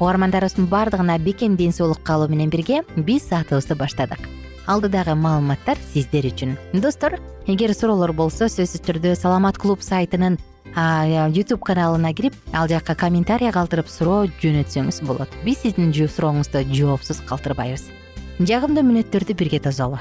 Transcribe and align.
угармандарыбыздын 0.00 0.66
баардыгына 0.66 1.18
бекем 1.18 1.56
ден 1.56 1.72
соолук 1.72 2.02
каалоо 2.02 2.28
менен 2.28 2.50
бирге 2.50 2.82
биз 2.96 3.28
саатыбызды 3.28 3.74
баштадык. 3.74 4.18
Алдыдагы 4.66 5.14
маалыматтар 5.14 5.76
сиздер 5.92 6.24
үчүн. 6.24 6.56
Достор 6.72 7.20
эгер 7.46 7.74
суроолор 7.74 8.12
болсо 8.12 8.48
сөзсүз 8.48 8.80
түрдө 8.80 9.12
саламат 9.14 9.58
клуб 9.58 9.82
сайтынын 9.84 10.38
ютуб 11.36 11.60
каналына 11.60 12.14
кирип 12.14 12.34
ал 12.52 12.66
жакка 12.68 12.94
комментарий 12.94 13.52
калтырып 13.52 13.88
суроо 13.92 14.24
жөнөтсөңүз 14.40 15.04
болот. 15.04 15.28
Биз 15.44 15.60
сиздин 15.62 15.92
сурооңузду 15.92 16.64
жоопсуз 16.72 17.20
калтырбайбыз. 17.28 17.90
Жагымдуу 18.40 18.82
мүнөттөрдү 18.82 19.36
бирге 19.36 19.60
тосолу 19.60 20.00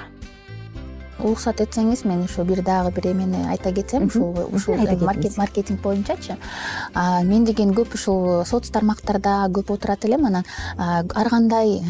уруксат 1.20 1.62
этсеңиз 1.62 2.06
мен 2.06 2.24
ушу 2.24 2.44
бир 2.44 2.62
дагы 2.64 2.92
бир 2.92 3.12
эмени 3.12 3.46
айта 3.50 3.72
кетсем 3.72 4.08
ушул 4.08 4.36
ушул 4.52 4.76
маркетинг 5.38 5.82
боюнчачы. 5.82 6.38
Мен 7.24 7.46
деген 7.46 7.74
көп 7.74 7.94
ушул 7.96 8.46
соц 8.46 8.70
тармактарда 8.70 9.48
көп 9.50 9.74
отурат 9.74 10.06
элем. 10.06 10.26
Анан 10.26 10.46
ар 10.78 11.30
кандай 11.30 11.82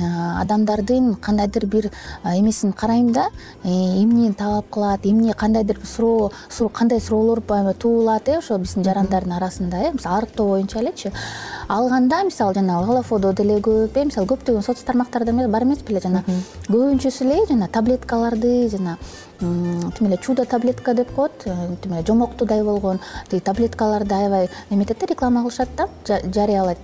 адамдардын 0.42 1.16
кандайдыр 1.16 1.66
бир 1.66 1.92
эмесин 2.24 2.74
карайм 2.74 3.12
да 3.12 3.28
э, 3.64 3.70
эмнени 3.70 4.34
талап 4.34 4.70
кылат 4.70 5.02
эмне 5.04 5.34
кандайдыр 5.34 5.78
бир 5.78 5.88
суроо 5.88 6.32
кандай 6.74 7.00
суроолор 7.02 7.42
туулат 7.74 8.28
э 8.30 8.38
ошо 8.38 8.58
биздин 8.58 8.84
жарандардын 8.84 9.34
арасында 9.34 9.78
э 9.78 9.92
мисалы 9.94 10.18
арыктоо 10.18 10.48
боюнча 10.48 10.80
элечи 10.80 11.12
алганда 11.68 12.24
мисалы 12.24 12.54
жанагы 12.54 12.88
голофодо 12.88 13.34
деле 13.34 13.60
көп 13.60 13.98
э 13.98 14.06
мисалы 14.06 14.28
көптөгөн 14.28 14.64
соц 14.64 14.84
тармактарда 14.84 15.34
бар 15.48 15.64
эмес 15.64 15.84
беле 15.88 16.00
жана 16.00 16.24
көбүнчөсү 16.68 17.26
эле 17.26 17.46
жана 17.50 17.68
таблеткаларды 17.68 18.70
жана 18.70 18.98
тим 19.40 20.08
эле 20.08 20.18
чудо 20.18 20.46
таблетка 20.46 20.94
деп 20.94 21.14
коет 21.16 21.32
э, 21.46 21.76
тим 21.82 21.94
эле 21.94 22.06
жомоктуудай 22.06 22.64
болгон 22.64 23.00
тиги 23.30 23.42
таблеткаларды 23.42 24.16
аябай 24.16 24.50
эметет 24.70 25.00
да 25.00 25.06
реклама 25.06 25.42
кылышат 25.42 25.70
да 25.78 25.88
жарыялайт 26.08 26.78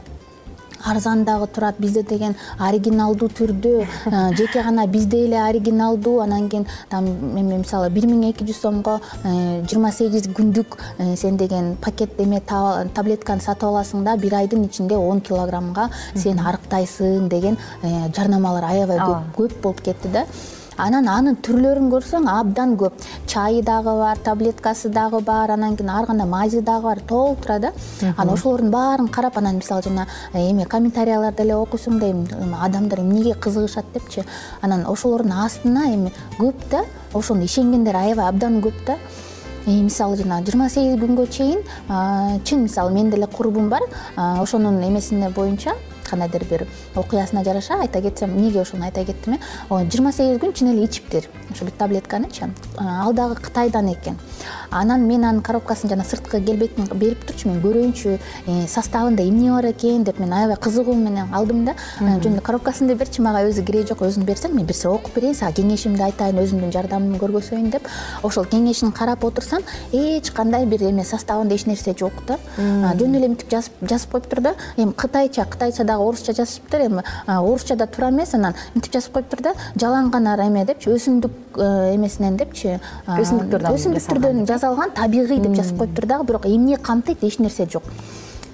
арзан 0.86 1.24
дагы 1.26 1.48
турат 1.48 1.80
бизде 1.80 2.04
деген 2.04 2.36
оригиналдуу 2.60 3.30
түрдө 3.30 3.74
э, 3.84 4.36
жеке 4.36 4.64
гана 4.64 4.88
бизде 4.88 5.26
эле 5.26 5.42
оригиналдуу. 5.42 6.20
Анан 6.22 6.50
кийин 6.50 6.68
там 6.90 7.06
эме 7.06 7.58
мисалы 7.58 7.90
бир 7.90 8.06
миң 8.08 8.30
эки 8.30 8.44
жүз 8.44 8.62
сомго 8.62 9.00
э, 9.24 9.64
жыйырма 9.66 9.92
сегиз 9.92 10.30
күндүк 10.36 10.78
сен 11.18 11.38
деген 11.38 11.76
пакет 11.82 12.20
эме 12.20 12.42
таблетканы 12.42 13.42
сатып 13.42 13.70
аласың 13.70 14.04
да 14.04 14.16
бир 14.18 14.36
айдын 14.42 14.66
ичинде 14.66 14.96
он 14.96 15.22
килограммга 15.22 15.90
сен 16.16 16.40
арыктайсың 16.40 17.30
деген 17.30 17.58
жарнамалар 18.16 18.72
аябай 18.72 19.00
көп 19.38 19.62
болуп 19.62 19.82
кетти 19.82 20.08
да 20.14 20.26
анан 20.80 21.08
анын 21.12 21.38
түрлөрүн 21.44 21.90
көрсөң 21.92 22.28
абдан 22.32 22.76
көп. 22.80 22.96
Чайы 23.28 23.62
дагы 23.66 23.94
бар 24.00 24.20
таблеткасы 24.24 24.90
дагы 24.94 25.20
бар 25.26 25.52
анан 25.52 25.76
кийин 25.78 25.90
ар 25.90 26.06
кандай 26.08 26.28
мази 26.28 26.62
дагы 26.62 26.88
бар 26.88 27.00
толтура 27.08 27.60
да. 27.60 27.72
Анан 28.18 28.34
ошолордун 28.34 28.72
баарын 28.72 29.08
карап 29.08 29.38
анан 29.38 29.58
мисалы 29.58 29.84
жана 29.84 30.08
э, 30.34 30.50
эме 30.50 30.66
комментарияларды 30.66 31.44
эле 31.44 31.56
окуйсуң 31.56 32.00
да 32.00 32.10
эми 32.12 32.56
адамдар 32.62 33.02
эмнеге 33.02 33.34
кызыгышат 33.34 33.86
депчи. 33.94 34.24
Анан 34.62 34.86
ошолордун 34.88 35.34
астына 35.34 35.90
эми 35.94 36.14
көп 36.40 36.56
да 36.72 36.86
ошону 37.14 37.44
ишенгендер 37.44 37.96
аябай 37.96 38.30
абдан 38.30 38.62
көп 38.62 38.86
да. 38.86 38.98
Э, 39.66 39.72
мисалы 39.72 40.18
жана 40.18 40.42
жыйырма 40.42 40.70
сегиз 40.70 41.00
күнгө 41.02 41.28
чейин 41.30 41.64
чын 42.46 42.64
мисалы 42.64 42.92
менин 42.92 43.12
деле 43.12 43.28
курбум 43.28 43.70
бар. 43.70 43.82
Ошонун 44.16 44.82
эмесине 44.84 45.30
боюнча 45.30 45.76
кандайдыр 46.10 46.44
бир 46.50 46.68
окуясына 46.96 47.44
жараша 47.44 47.80
айта 47.82 48.02
кетсем 48.02 48.32
эмнеге 48.32 48.62
ошону 48.62 48.86
айта 48.86 49.06
кеттим 49.06 49.34
э? 49.34 49.40
Жыйырма 49.70 50.12
сегиз 50.12 50.40
күн 50.42 50.54
чын 50.54 50.74
эле 50.74 50.86
ичиптир. 50.86 51.30
Ошо 51.52 51.66
бир 51.66 51.74
таблетканычы 51.78 52.50
ал 52.78 53.14
дагы 53.14 53.36
кытайдан 53.36 53.94
экен. 53.94 54.18
Анан 54.72 55.08
мен 55.08 55.24
анын 55.26 55.42
коробкасын 55.42 55.90
жана 55.90 56.04
сырткы 56.04 56.42
келбетин 56.46 56.86
берип 56.94 57.24
турчу 57.26 57.50
мен 57.50 57.62
көрөйүнчү 57.62 58.18
э, 58.46 58.68
составында 58.68 59.24
эмне 59.24 59.50
бар 59.52 59.72
экен 59.72 60.04
деп 60.04 60.20
мен 60.20 60.34
аябай 60.34 60.58
кызыгуу 60.58 60.94
менен 60.94 61.34
алдым 61.34 61.66
да. 61.66 61.74
Э, 62.00 62.20
жөн 62.22 62.36
эле 62.36 62.42
коробкасын 62.42 62.88
деп 62.88 63.00
берчи 63.00 63.22
мага 63.22 63.42
өзү 63.50 63.64
кереги 63.66 63.90
жок 63.90 64.04
өзүң 64.06 64.28
берсең 64.30 64.54
мен 64.54 64.68
бир 64.70 64.78
сыйра 64.78 64.94
окуп 64.94 65.16
берейин 65.16 65.36
сага 65.36 65.58
кеңешимди 65.58 66.04
айтайын 66.06 66.38
өзүмдүн 66.44 66.74
жардамымды 66.76 67.20
көргөзөйүн 67.24 67.72
деп. 67.74 67.90
Ошол 68.24 68.46
кеңешин 68.46 68.94
карап 68.94 69.26
отурсам 69.26 69.66
эч 69.92 70.30
кандай 70.38 70.66
бир 70.70 70.84
эме 70.90 71.04
составында 71.04 71.56
эч 71.56 71.66
нерсе 71.66 71.96
жок 71.98 72.14
да. 72.28 72.38
Жөн 72.58 73.18
эле 73.18 73.32
мынтип 73.34 73.50
жазып 73.50 74.12
коюптур 74.12 74.42
да. 74.42 74.56
Эми 74.78 74.94
кытайча 74.94 75.46
кытайча 75.50 75.84
дагы 75.84 75.99
орусча 76.00 76.34
жазышыптыр 76.34 76.86
эми 76.88 77.04
орусча 77.28 77.76
да 77.76 77.88
туура 77.88 78.10
эмес 78.10 78.34
анан 78.34 78.56
мынтип 78.76 78.94
жазып 78.94 79.14
коюптур 79.20 79.44
да 79.50 79.54
жалаң 79.76 80.12
гана 80.12 80.38
эме 80.46 80.66
депчи 80.66 80.90
өсүмдүк 80.94 81.60
э, 81.60 81.96
эмесинен 81.96 82.38
депчи 82.38 82.78
өсүмдүктөрдөн 83.08 83.76
өсүмдүктөрдөн 83.80 84.46
жасалган 84.50 84.96
табигый 84.96 85.40
деп 85.44 85.56
жазып 85.60 85.84
коюптур 85.84 86.10
дагы 86.10 86.32
бирок 86.32 86.46
эмне 86.46 86.78
камтыйт 86.78 87.24
эч 87.24 87.40
нерсе 87.40 87.68
жок 87.70 87.84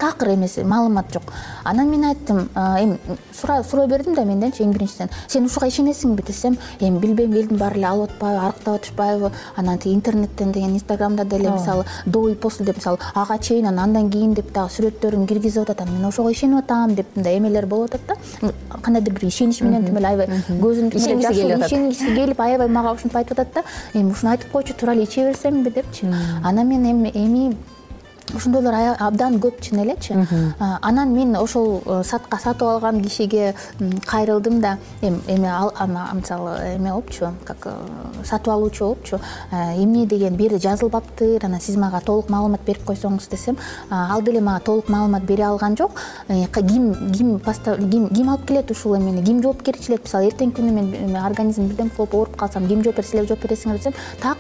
такыр 0.06 0.34
эмеси 0.36 0.64
маалымат 0.64 1.12
жок. 1.14 1.24
Анан 1.64 1.90
мен 1.90 2.06
айттым 2.06 2.50
эми 2.56 3.00
суроо 3.34 3.88
бердим 3.88 4.16
да 4.16 4.26
менденчи 4.26 4.64
эң 4.64 4.74
биринчиден. 4.74 5.10
Сен 5.28 5.46
ушуга 5.46 5.68
ишенесиңби 5.68 6.26
десем 6.28 6.58
эми 6.80 7.00
билбейм 7.00 7.34
элдин 7.34 7.58
баары 7.58 7.80
эле 7.80 7.88
алып 7.88 8.12
атпайбы 8.12 8.46
арыктап 8.46 8.76
атышпайбы 8.76 9.32
анан 9.56 9.78
тиги 9.78 9.96
интернеттен 9.96 10.52
деген 10.52 10.76
инстаграмда 10.76 11.26
деле 11.26 11.50
мисалы 11.50 11.86
до 12.06 12.28
и 12.30 12.36
после 12.36 12.66
деп 12.66 12.78
мисалы 12.78 13.00
ага 13.14 13.38
чейин 13.38 13.68
анан 13.68 13.96
андан 13.96 14.10
кийин 14.12 14.34
деп 14.34 14.52
дагы 14.54 14.70
сүрөттөрүн 14.76 15.28
киргизип 15.28 15.64
атат 15.64 15.82
анан 15.82 15.96
мен 15.96 16.06
ошого 16.06 16.32
ишенип 16.32 16.64
атам 16.64 16.96
деп 16.96 17.08
мындай 17.16 17.38
эмелер 17.38 17.66
болуп 17.66 17.96
атат 17.96 18.02
да. 18.42 18.52
Кандайдыр 18.82 19.14
бир 19.14 19.28
ишенич 19.28 19.62
менен 19.62 19.86
тим 19.86 19.98
эле 19.98 20.08
аябай 20.08 20.28
көзүм 20.50 20.96
ишенгиси 20.96 21.34
келип 21.34 21.58
атат. 21.58 21.72
ишенгиси 21.72 22.16
келип 22.16 22.42
аябай 22.42 22.68
мага 22.68 22.94
ушинтип 22.94 23.18
айтып 23.18 23.40
атат 23.40 23.54
да 23.54 23.64
эми 24.00 24.12
ушуну 24.12 24.32
айтып 24.32 24.52
койчу 24.52 24.74
туура 24.74 24.94
эле 24.94 25.04
иче 25.04 25.28
берсемби 25.30 25.70
депчи 25.70 26.06
анан 26.44 26.68
мен 26.68 26.86
эми 27.14 27.56
ошондойлор 28.34 28.74
абдан 29.00 29.38
көп 29.40 29.62
чын 29.62 29.84
элечи 29.84 30.16
анан 30.82 31.14
мен 31.14 31.36
ошол 31.38 31.82
э, 31.86 32.02
сатка 32.04 32.38
сатып 32.42 32.68
алган 32.68 33.02
кишиге 33.04 33.54
кайрылдым 34.06 34.62
да. 34.62 34.78
Эми 35.02 35.20
эме 35.28 35.52
мисалы 36.14 36.58
эме 36.76 36.92
болупчу 36.92 37.34
как 37.46 37.68
э, 37.68 37.74
сатып 38.24 38.50
алуучу 38.50 38.86
болупчу 38.86 39.20
э, 39.52 39.84
эмне 39.84 40.06
деген 40.06 40.36
бул 40.36 40.50
жерде 40.50 40.68
жазылбаптыр 40.68 41.46
анан 41.46 41.62
сиз 41.62 41.78
мага 41.78 42.02
толук 42.02 42.30
маалымат 42.30 42.62
берип 42.66 42.84
койсоңуз 42.84 43.30
десем 43.30 43.58
ал 43.90 44.22
деле 44.22 44.42
мага 44.42 44.60
толук 44.66 44.90
маалымат 44.90 45.24
бере 45.24 45.44
алган 45.44 45.78
жок. 45.78 45.92
Ким 46.28 47.12
ким 47.12 47.40
ким 47.40 48.30
алып 48.30 48.48
келет 48.48 48.72
ушул 48.72 48.98
эмени 48.98 49.24
ким 49.24 49.42
жоопкерчилик 49.44 50.04
мисалы 50.04 50.32
эртеңки 50.32 50.62
күнү 50.62 50.72
мен 50.72 51.16
организм 51.16 51.68
бирдеме 51.68 51.92
болуп 51.98 52.14
ооруп 52.16 52.36
калсам 52.36 52.68
ким 52.68 52.84
жооп 52.84 52.98
берет 52.98 53.10
силер 53.10 53.28
жооп 53.28 53.44
бересиңер 53.44 53.78
десем 53.78 53.94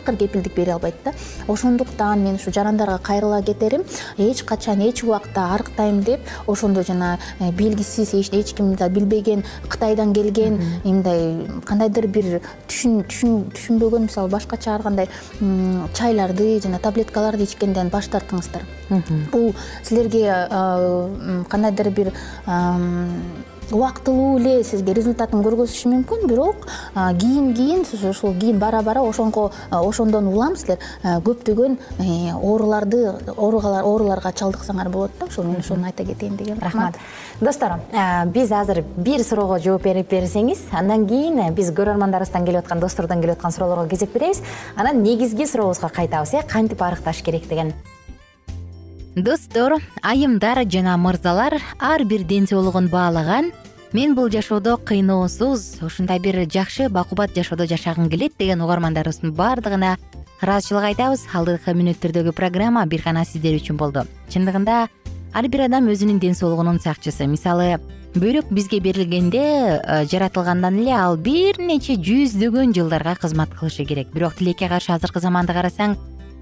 такыр 0.05 0.17
кепилдик 0.17 0.53
бере 0.53 0.73
албайт 0.73 0.95
да. 1.03 1.13
Ошондуктан 1.47 2.23
мен 2.23 2.35
ушу 2.35 2.51
жарандарга 2.51 2.97
кайрыла 2.97 3.41
кетерим. 3.41 3.83
Эч 4.17 4.43
качан 4.43 4.79
эч 4.81 5.03
убакта 5.03 5.53
арыктайм 5.53 6.01
деп 6.01 6.19
ошондой 6.47 6.85
жана 6.85 7.17
э, 7.39 7.51
белгисиз 7.51 8.13
эч 8.13 8.53
ким 8.53 8.75
билбеген 8.75 9.43
кытайдан 9.67 10.13
келген 10.13 10.61
мындай 10.83 11.47
кандайдыр 11.65 12.07
бир 12.07 12.41
түшүнбөгөн 12.67 14.07
мисалы 14.07 14.29
башкача 14.29 14.75
ар 14.75 14.83
кандай 14.83 15.09
чайларды 15.93 16.59
жана 16.61 16.79
таблеткаларды 16.79 17.43
ичкенден 17.43 17.89
баш 17.89 18.07
тартыңыздар. 18.07 18.61
Бул 19.31 19.53
силерге 19.83 20.29
кандайдыр 21.49 21.89
бир 21.89 22.13
убактылуу 23.71 24.39
эле 24.39 24.63
сизге 24.63 24.94
результатын 24.94 25.41
көргөзүшү 25.45 25.91
мүмкүн. 25.94 26.27
Бирок 26.29 26.67
кийин 26.94 27.53
кийин 27.56 27.85
сиз 27.85 28.03
ушул 28.03 28.35
кийин 28.39 28.59
бара 28.59 28.81
бара 28.83 29.01
ошонго 29.01 29.51
ошондон 29.71 30.27
улам 30.27 30.56
силер 30.56 30.77
көптөгөн 31.03 31.77
э, 32.00 32.33
ооруларды 32.33 33.01
ооруларга 33.38 34.31
чалдыксаңар 34.31 34.89
болот 34.89 35.12
да 35.19 35.25
ошол 35.25 35.45
мен 35.45 35.59
ошону 35.59 35.85
айта 35.85 36.06
кетейин 36.06 36.35
дегем 36.38 36.59
рахмат. 36.59 36.95
достор 37.41 37.79
биз 38.25 38.51
азыр 38.51 38.83
бир 38.97 39.23
суроого 39.23 39.59
жооп 39.59 39.83
берип 39.83 40.12
берсеңиз 40.12 40.69
андан 40.71 41.07
кийин 41.07 41.53
биз 41.53 41.71
көрөрмандарыбыздан 41.71 42.45
келип 42.45 42.63
аткан 42.63 42.79
достордон 42.79 43.21
келип 43.21 43.38
аткан 43.38 43.51
суроолорго 43.51 43.89
кезек 43.89 44.13
беребиз. 44.13 44.41
Анан 44.75 45.03
негизги 45.03 45.45
сурообузга 45.45 45.89
кайтабыз 45.89 46.33
э 46.33 46.44
кантип 46.47 46.81
арыкташ 46.81 47.21
керек 47.23 47.47
деген 47.47 47.73
достор 49.15 49.79
айымдар 50.01 50.65
жана 50.69 50.97
мырзалар 50.97 51.62
ар 51.79 52.03
бир 52.03 52.23
ден 52.23 52.47
соолугун 52.47 52.88
баалаган 52.88 53.51
мен 53.94 54.15
бул 54.15 54.29
жашоодо 54.29 54.77
кыйноосуз 54.77 55.79
ушундай 55.81 56.19
бир 56.19 56.45
жакшы 56.51 56.89
бакубат 56.89 57.33
жашоодо 57.35 57.65
жашагым 57.65 58.09
келет 58.09 58.33
деген 58.38 58.62
угармандарыбыздын 58.62 59.31
баардыгына 59.31 59.97
ыраазычылык 60.41 60.89
айтабыз. 60.91 61.25
Алдыңкы 61.33 61.73
мүнөттөрдөгү 61.73 62.33
программа 62.35 62.85
бир 62.85 63.03
гана 63.06 63.23
сиздер 63.25 63.56
үчүн 63.56 63.77
болду. 63.79 64.03
Чындыгында 64.29 64.88
ар 65.33 65.47
бир 65.47 65.65
адам 65.69 65.88
өзүнүн 65.88 66.19
ден 66.19 66.35
соолугунун 66.35 66.81
сакчысы. 66.83 67.25
Мисалы 67.27 67.79
бөйрөк 68.15 68.51
бизге 68.51 68.81
берилгенде 68.83 69.39
э, 69.79 70.06
жаратылгандан 70.12 70.81
эле 70.81 70.91
ал 70.95 71.15
бир 71.17 71.59
нече 71.59 71.95
жүздөгөн 71.95 72.75
жылдарга 72.75 73.15
кызмат 73.15 73.56
кылышы 73.56 73.85
керек. 73.85 74.12
Бирок 74.13 74.35
тилекке 74.35 74.67
каршы 74.67 74.91
азыркы 74.91 75.23
заманды 75.23 75.53
карасаң 75.53 75.95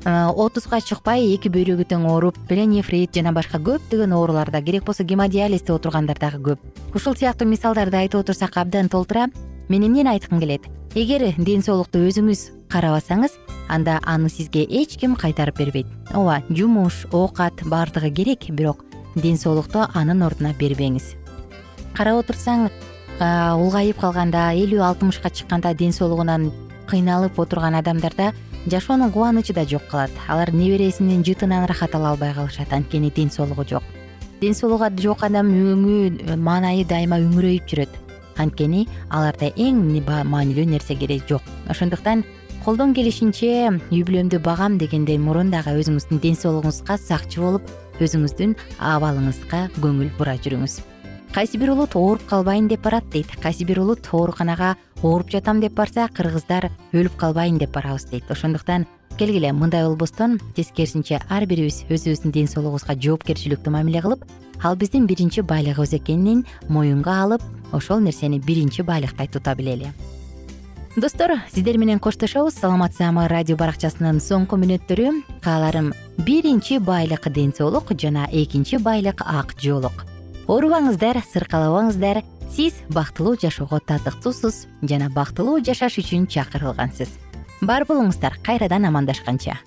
отузга 0.06 0.82
чыкпай 0.84 1.30
эки 1.34 1.48
бөйрөгү 1.48 1.86
тең 1.88 2.04
ооруп 2.10 2.36
пленефрит 2.50 3.16
жана 3.16 3.32
башка 3.32 3.58
көптөгөн 3.58 4.12
ооруларда 4.12 4.62
керек 4.62 4.84
болсо 4.84 5.04
гемодиализде 5.04 5.72
отургандар 5.74 6.20
дагы 6.20 6.42
көп. 6.44 6.60
Ушул 6.94 7.16
сыяктуу 7.16 7.48
мисалдарды 7.48 7.98
айтып 7.98 8.20
отурсак 8.20 8.58
абдан 8.58 8.90
толтура 8.90 9.30
мен 9.70 9.84
эмнени 9.84 10.10
айткым 10.10 10.40
келет. 10.40 10.68
Эгер 10.94 11.34
ден 11.38 11.64
соолукту 11.64 12.04
өзүңүз 12.04 12.68
карабасаңыз 12.70 13.38
анда 13.70 14.00
аны 14.04 14.30
сизге 14.30 14.66
эч 14.68 14.98
ким 15.00 15.16
кайтарып 15.16 15.58
бербейт. 15.58 15.88
Ооба 16.14 16.44
жумуш 16.50 17.06
оокат 17.12 17.64
баардыгы 17.64 18.12
керек 18.12 18.50
бирок 18.50 18.84
ден 19.16 19.38
соолукту 19.38 19.88
анын 19.94 20.22
ордуна 20.22 20.54
бербеңиз. 20.60 21.16
Карап 21.96 22.26
отурсаң 22.26 22.70
улгайып 23.22 24.02
калганда 24.02 24.52
элүү 24.58 24.84
алтымышка 24.84 25.30
чыкканда 25.30 25.74
ден 25.74 25.94
соолугунан 25.94 26.52
кыйналып 26.90 27.40
отурган 27.40 27.76
адамдарда 27.80 28.34
жашоонун 28.66 29.12
кубанычы 29.12 29.54
да 29.54 29.66
жок 29.66 29.88
калат. 29.88 30.12
Алар 30.28 30.54
небересинин 30.54 31.24
жытынан 31.24 31.66
ырахат 31.66 31.96
ала 31.96 32.12
албай 32.12 32.34
калышат. 32.34 32.72
Анткени 32.72 33.12
ден 33.12 33.32
соолугу 33.32 33.66
жок. 33.70 33.84
Ден 34.42 34.54
соолугу 34.56 34.90
жок 35.02 35.24
адам 35.24 35.48
өңү 35.48 36.38
маанайы 36.38 36.86
дайыма 36.86 37.20
үңүрөйүп 37.20 37.68
жүрөт. 37.68 37.90
Анткени 38.38 38.88
аларда 39.10 39.52
эң 39.56 40.04
маанилүү 40.26 40.66
нерсе 40.66 40.96
керек 40.96 41.28
жок. 41.30 41.42
Ошондуктан 41.70 42.24
колдон 42.64 42.94
келишинче 42.94 43.70
үй 43.92 44.04
бүлөмдү 44.08 44.40
багам 44.40 44.78
дегенден 44.78 45.22
мурун 45.22 45.52
дагы 45.52 45.76
өзүңүздүн 45.82 46.22
ден 46.24 46.40
соолугуңузга 46.40 46.98
сакчы 46.98 47.44
болуп 47.44 47.68
өзүңүздүн 48.00 48.56
абалыңызга 48.80 49.68
көңүл 49.84 50.16
бура 50.18 50.40
жүрүңүз 50.40 50.93
кайсы 51.34 51.58
бир 51.58 51.72
улут 51.72 51.96
ооруп 51.96 52.26
калбайын 52.30 52.68
деп 52.68 52.84
барат 52.84 53.10
дейт. 53.10 53.28
Кайсы 53.42 53.66
бир 53.66 53.80
улут 53.80 54.08
ооруканага 54.12 54.76
ооруп 55.02 55.32
жатам 55.32 55.60
деп 55.62 55.74
барса 55.74 56.08
кыргыздар 56.14 56.70
өлүп 56.94 57.18
калбайын 57.18 57.58
деп 57.58 57.74
барабыз 57.74 58.06
дейт. 58.06 58.30
Ошондуктан 58.30 58.86
келгиле 59.18 59.52
мындай 59.52 59.84
болбостон 59.84 60.40
тескерисинче 60.56 61.22
ар 61.30 61.46
бирибиз 61.46 61.84
өзүбүздүн 61.90 62.32
ден 62.32 62.48
соолугубузга 62.48 62.94
жоопкерчиликтүү 63.02 63.74
мамиле 63.74 64.02
кылып 64.06 64.28
ал 64.62 64.78
биздин 64.78 65.08
биринчи 65.08 65.42
байлыгыбыз 65.42 65.98
экенин 65.98 66.46
моюнга 66.70 67.18
алып 67.24 67.42
ошол 67.74 68.00
нерсени 68.00 68.40
биринчи 68.40 68.84
байлыктай 68.84 69.28
тута 69.28 69.56
билели. 69.56 69.92
Достор 70.96 71.40
сиздер 71.52 71.78
менен 71.78 72.00
коштошобуз. 72.00 72.54
Саламатсызамы 72.54 73.28
радио 73.28 73.58
баракчасынын 73.58 74.22
соңку 74.22 74.62
мүнөттөрү. 74.62 75.24
Кааларым 75.42 75.94
биринчи 76.20 76.78
байлык 76.78 77.28
ден 77.34 77.54
соолук 77.58 77.98
жана 77.98 78.30
экинчи 78.32 78.78
байлык 78.78 79.26
ак 79.26 79.58
жоолук 79.58 80.13
оорубаңыздар 80.48 81.22
сыркалабаңыздар. 81.32 82.24
Сиз 82.54 82.76
бактылуу 82.94 83.38
жашоого 83.40 83.80
татыктуусуз 83.80 84.68
жана 84.86 85.10
бактылуу 85.10 85.60
жашаш 85.64 85.98
үчүн 86.04 86.28
чакырылгансыз. 86.30 87.10
Бар 87.62 87.88
болуңуздар 87.90 88.38
кайрадан 88.44 88.86
амандашканча. 88.86 89.58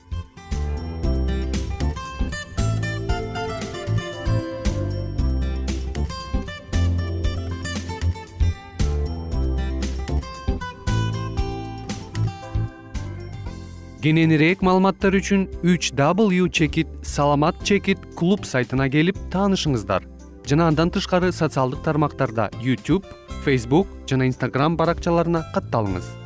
Кененирээк 14.07 14.61
маалыматтар 14.63 15.17
үчүн 15.19 15.49
үч 15.67 15.91
w 15.99 16.47
чекит 16.47 16.87
саламат 17.03 17.59
чекит 17.67 17.99
клуб 18.15 18.47
сайтына 18.47 18.87
келип 18.87 19.19
таанышыңыздар 19.35 20.07
жана 20.47 20.69
андан 20.71 20.93
тышкары 20.95 21.33
социалдык 21.35 21.83
тармактарда 21.83 22.51
youtube 22.63 23.09
facebook 23.47 23.91
жана 24.11 24.29
instagram 24.31 24.77
баракчаларына 24.79 25.43
катталыңыз 25.57 26.26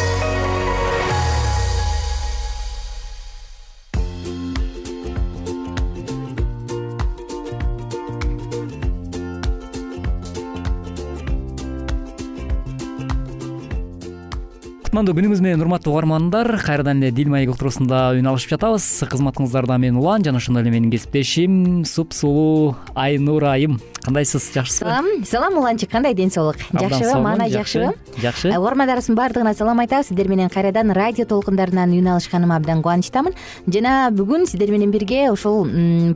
күнүңүз 15.09 15.39
менен 15.41 15.61
урматтуу 15.63 15.95
угармандар 15.95 16.45
кайрадан 16.61 16.99
эле 17.01 17.09
дил 17.09 17.31
маек 17.33 17.49
уктуруусунда 17.49 18.11
үн 18.19 18.27
алышып 18.29 18.53
жатабыз. 18.53 18.85
Кызматыңыздарда 19.09 19.79
мен 19.81 19.97
улан 19.97 20.21
жана 20.21 20.37
ошондой 20.37 20.61
эле 20.61 20.71
менин 20.75 20.91
кесиптешим 20.91 21.83
суп 21.89 22.13
сулуу 22.13 22.75
айнура 22.93 23.55
айым. 23.55 23.79
Кандайсыз? 24.01 24.51
Жакшысызбы 24.53 24.85
салам 24.85 25.25
салам 25.25 25.57
уланчык. 25.57 25.89
Кандай 25.89 26.13
ден 26.13 26.29
соолук? 26.29 26.57
Жакшыбы 26.71 27.19
маанай 27.21 27.49
жакшыбы 27.49 27.95
жакшы. 28.21 28.49
угармандарыбыздын 28.49 29.15
баардыгына 29.15 29.53
салам 29.53 29.79
айтабыз. 29.79 30.07
Сиздер 30.07 30.27
менен 30.27 30.49
кайрадан 30.49 30.91
радио 30.91 31.25
толкундарынан 31.25 31.91
үн 31.97 32.07
алышканыма 32.13 32.55
абдан 32.57 32.81
кубанычтамын. 32.81 33.33
Жана 33.67 34.09
бүгүн 34.13 34.45
сиздер 34.45 34.69
менен 34.69 34.91
бирге 34.91 35.31
ушул 35.31 35.65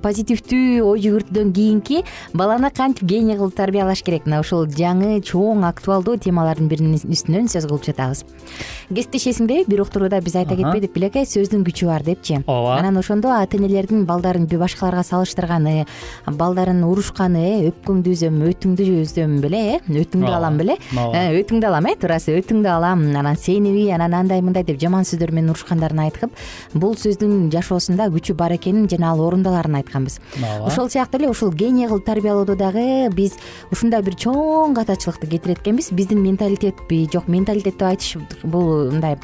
позитивдүү 0.01 0.81
ой 0.85 1.01
жүгүртүүдөн 1.01 1.53
кийинки 1.53 2.03
баланы 2.33 2.69
кантип 2.69 3.05
гений 3.09 3.37
кылып 3.37 3.55
тарбиялаш 3.55 4.03
керек? 4.03 4.25
Мына 4.25 4.41
ушул 4.41 4.65
жаңы 4.65 5.21
чоң 5.21 5.65
актуалдуу 5.69 6.17
темалардын 6.17 6.69
биринин 6.69 6.97
үстүнөн 6.97 7.49
сөз 7.49 7.69
кылып 7.69 7.85
жатабыз 7.85 8.25
кесиптешесиңерби 8.89 9.65
бир 9.69 9.81
уктурууда 9.83 10.19
биз 10.23 10.35
айта 10.39 10.55
кетпедик. 10.57 10.93
Белек 10.95 11.17
сөздүн 11.29 11.63
күчү 11.67 11.87
бар 11.89 12.03
депчи. 12.03 12.39
Ооба. 12.47 12.77
Анан 12.79 12.97
ошондо 12.97 13.29
ата 13.33 13.57
энелердин 13.57 14.05
балдарын 14.05 14.47
башкаларга 14.47 15.03
салыштырганы 15.03 15.85
балдарын 16.25 16.83
урушканы 16.83 17.43
э 17.45 17.69
өпкөңдү 17.69 18.13
үзөм 18.15 18.41
өтүңдү 18.49 18.87
үзөм 19.03 19.39
беле 19.41 19.61
э? 19.75 19.79
өтүңдү 19.89 20.31
алам 20.31 20.57
беле? 20.57 20.77
Э, 20.95 21.35
өтүңдү 21.41 21.67
алам 21.67 21.85
э 21.89 21.95
туурасы 21.99 22.35
өтүңдү 22.39 22.69
алам. 22.71 23.05
Анан 23.15 23.37
сениби 23.37 23.89
анан 23.91 24.13
андай 24.13 24.41
мындай 24.41 24.63
деп 24.63 24.79
жаман 24.81 25.05
сөздөр 25.05 25.31
менен 25.31 25.53
урушкандарын 25.53 26.05
айткып 26.07 26.33
бул 26.73 26.95
сөздүн 26.95 27.51
жашоосунда 27.53 28.09
күчү 28.13 28.35
бар 28.35 28.55
экенин 28.57 28.89
жана 28.89 29.11
ал 29.11 29.21
орундаларын 29.21 29.79
айтканбыз. 29.81 30.19
Ооба. 30.41 30.67
Ошол 30.67 30.89
сыяктуу 30.89 31.19
эле 31.19 31.29
ушул 31.29 31.51
гений 31.53 31.87
кылып 31.87 32.05
тарбиялоодо 32.05 32.55
дагы 32.55 33.09
биз 33.13 33.37
ушундай 33.71 34.01
бир 34.01 34.15
чоң 34.15 34.75
катачылыкты 34.75 35.27
кетирет 35.27 35.61
экенбиз 35.61 35.91
биздин 35.91 36.23
менталитетпи 36.23 37.07
жок 37.11 37.27
менталитет 37.27 37.75
деп 37.75 37.83
айтыш 37.83 38.17
бул 38.43 38.64
мындай 38.65 39.17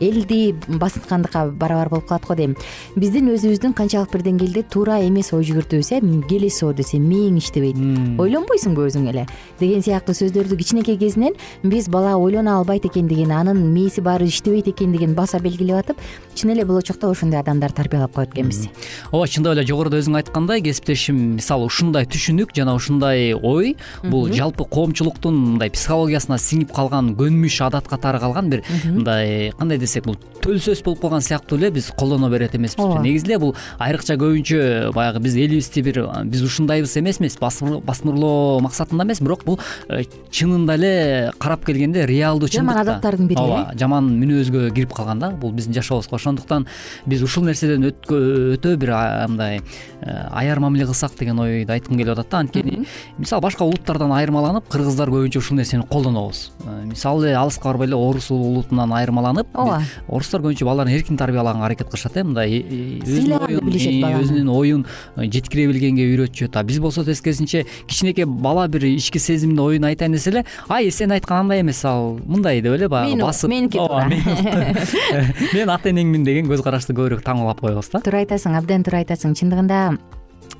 элди 0.00 0.54
басынткандыкка 0.68 1.46
барабар 1.52 1.88
болуп 1.88 2.06
калат 2.08 2.26
го 2.26 2.34
дейм. 2.34 2.56
Биздин 2.96 3.30
өзүбүздүн 3.34 3.74
канчалык 3.74 4.12
бир 4.12 4.22
деңгээлде 4.26 4.64
туура 4.70 5.00
эмес 5.04 5.32
ой 5.32 5.44
жүгүртүүбүз 5.44 5.92
э 5.92 6.00
келесоо 6.28 6.72
десе 6.72 6.98
мээң 6.98 7.38
иштебейт. 7.38 7.76
Ойлонбойсуңбу 8.18 8.86
өзүң 8.88 9.08
эле? 9.10 9.26
Деген 9.60 9.82
сыяктуу 9.82 10.14
сөздөрдү 10.14 10.56
кичинекей 10.56 10.96
кезинен 10.96 11.34
биз 11.62 11.88
бала 11.88 12.16
ойлоно 12.16 12.58
албайт 12.58 12.86
экендигин 12.86 13.32
анын 13.32 13.58
мээси 13.74 14.00
баары 14.00 14.26
иштебейт 14.26 14.68
экендигин 14.68 15.14
баса 15.14 15.38
белгилеп 15.42 15.78
атып 15.82 16.00
чын 16.34 16.52
эле 16.54 16.64
болочокто 16.64 17.10
ошондой 17.10 17.40
адамдар 17.40 17.72
тарбиялап 17.72 18.12
коет 18.12 18.32
экенбиз 18.34 18.68
ооба 19.10 19.28
чындап 19.28 19.54
эле 19.56 19.64
жогоруда 19.66 20.00
өзүң 20.02 20.18
айткандай 20.20 20.62
кесиптешим 20.64 21.20
мисалы 21.38 21.68
ушундай 21.68 22.08
түшүнүк 22.10 22.54
жана 22.56 22.74
ушундай 22.78 23.32
ой 23.34 23.76
бул 24.02 24.28
жалпы 24.32 24.64
коомчулуктун 24.64 25.38
мындай 25.54 25.72
психологиясына 25.74 26.38
сиңип 26.38 26.74
калган 26.74 27.14
көнмүш 27.18 27.60
адат 27.66 27.88
катары 27.90 28.20
калган 28.22 28.50
бир 28.52 28.64
мындай 28.84 29.52
кандай 29.58 29.78
десек 29.84 30.06
бул 30.08 30.16
төл 30.42 30.58
сөз 30.60 30.82
болуп 30.84 31.00
калган 31.04 31.22
сыяктуу 31.24 31.58
эле 31.58 31.70
биз 31.72 31.90
колдоно 31.96 32.28
берет 32.30 32.54
эмеспизби. 32.56 32.88
Ооба. 32.90 33.02
Негизи 33.04 33.28
эле 33.28 33.38
бул 33.38 33.54
айрыкча 33.78 34.16
көбүнчө 34.20 34.92
баягы 34.94 35.22
биз 35.24 35.36
элибизди 35.36 35.82
бир 35.84 36.00
биз 36.28 36.42
ушундайбыз 36.44 36.96
эмесмиз 37.00 37.38
басмырлоо 37.40 38.60
максатында 38.64 39.06
эмес 39.06 39.22
бирок 39.24 39.44
бул 39.44 39.58
э, 39.88 40.04
чынында 40.30 40.76
эле 40.76 41.32
карап 41.38 41.64
келгенде 41.64 42.06
реалдуу 42.06 42.48
чындыкта 42.48 42.60
жаман 42.60 42.82
адаттардын 42.82 43.30
бири 43.30 43.40
ооба 43.40 43.70
э? 43.72 43.78
жаман 43.78 44.10
мүнөзгө 44.20 44.68
кирип 44.74 44.92
калган 44.96 45.22
да 45.22 45.30
бул 45.30 45.52
биздин 45.52 45.74
жашообузга. 45.74 46.16
Ошондуктан 46.16 46.66
биз 47.06 47.22
ушул 47.22 47.44
нерседен 47.44 47.84
өтө 47.88 48.76
бир 48.76 48.94
мындай 49.28 49.60
э, 50.00 50.28
аяр 50.30 50.60
мамиле 50.60 50.86
кылсак 50.86 51.16
деген 51.18 51.40
ойду 51.40 51.72
айткым 51.72 51.96
келип 51.98 52.12
атат 52.12 52.30
да. 52.30 52.38
Анткени 52.44 52.86
мисалы 53.18 53.42
башка 53.42 53.64
улуттардан 53.64 54.12
айырмаланып 54.12 54.68
кыргыздар 54.72 55.12
көбүнчө 55.12 55.40
ушул 55.40 55.58
нерсени 55.58 55.86
колдонобуз. 55.88 56.50
Мисалы 56.84 57.32
алыска 57.34 57.68
барбай 57.70 57.88
эле 57.88 57.96
орус 57.96 58.30
улутунан 58.30 58.92
айырмаланып 58.92 59.54
ооба. 59.74 59.84
орустар 60.08 60.40
көбүнчө 60.40 60.64
балдарын 60.64 60.94
эркин 60.94 61.16
тарбиялаганга 61.16 61.66
аракет 61.66 61.88
кылышат 61.88 62.16
э 62.16 62.24
мындай 62.24 62.64
сыйлаганды 63.04 63.60
билишет 63.64 64.00
баланы. 64.02 64.22
өзүнүн 64.22 64.50
оюн 64.50 64.86
жеткире 65.16 65.66
билгенге 65.68 66.06
үйрөтүшөт 66.14 66.56
а 66.56 66.62
биз 66.62 66.78
болсо 66.78 67.04
тескерисинче 67.04 67.66
кичинекей 67.86 68.24
бала 68.24 68.68
бир 68.68 68.84
ички 68.84 69.18
сезимин 69.18 69.58
оюн 69.58 69.84
айтайын 69.84 70.12
десе 70.12 70.30
эле 70.30 70.44
ай 70.68 70.90
сен 70.90 71.12
айткан 71.12 71.46
андай 71.46 71.60
эмес 71.60 71.84
ал 71.84 72.18
мындай 72.24 72.60
деп 72.60 72.74
эле 72.74 72.88
баягы 72.88 73.20
басып. 73.20 73.48
меники 73.50 73.78
туура 73.78 74.08
мен 75.54 75.70
ата 75.70 75.90
энеңмин 75.90 76.24
деген 76.24 76.46
көз 76.50 76.62
карашты 76.62 76.94
көбүрөөк 76.94 77.24
таңбалап 77.24 77.60
коебуз 77.60 77.90
да. 77.92 78.00
Туура 78.04 78.22
айтасың 78.24 78.56
абдан 78.58 78.84
туура 78.86 79.02
айтасың. 79.02 79.34
Чындыгында 79.38 79.96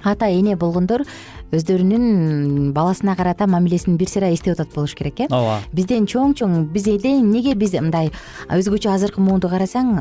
ата 0.04 0.28
эне 0.28 0.56
болгондор 0.56 1.04
өздөрүнүн 1.52 2.72
баласына 2.74 3.16
карата 3.16 3.46
мамилесин 3.46 3.96
бир 3.96 4.08
сыйра 4.08 4.32
эстеп 4.34 4.54
атат 4.54 4.74
болуш 4.74 4.94
керек 4.94 5.20
э? 5.20 5.28
Ооба. 5.30 5.60
Бизден 5.72 6.06
чоң 6.06 6.34
чоң 6.38 6.64
биз 6.72 6.88
эмнеге 6.88 7.54
биз 7.54 7.74
мындай 7.74 8.12
өзгөчө 8.48 8.92
азыркы 8.94 9.20
муунду 9.20 9.50
карасаң 9.52 9.98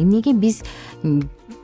эмнеге 0.00 0.34
биз 0.34 0.62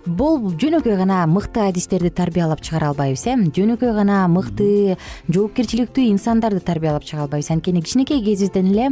бул 0.09 0.53
жөнөкөй 0.57 0.97
гана 0.97 1.23
мыкты 1.29 1.67
адистерди 1.69 2.11
тарбиялап 2.15 2.63
чыгара 2.65 2.91
албайбыз 2.93 3.25
э? 3.29 3.35
Жөнөкөй 3.55 3.93
гана 3.93 4.23
мыкты 4.33 4.97
жоопкерчиликтүү 5.29 6.07
инсандарды 6.09 6.61
тарбиялап 6.65 7.05
чыга 7.05 7.27
албайбыз. 7.27 7.51
Анткени 7.53 7.83
кичинекей 7.85 8.23
кезибизден 8.25 8.71
эле 8.73 8.89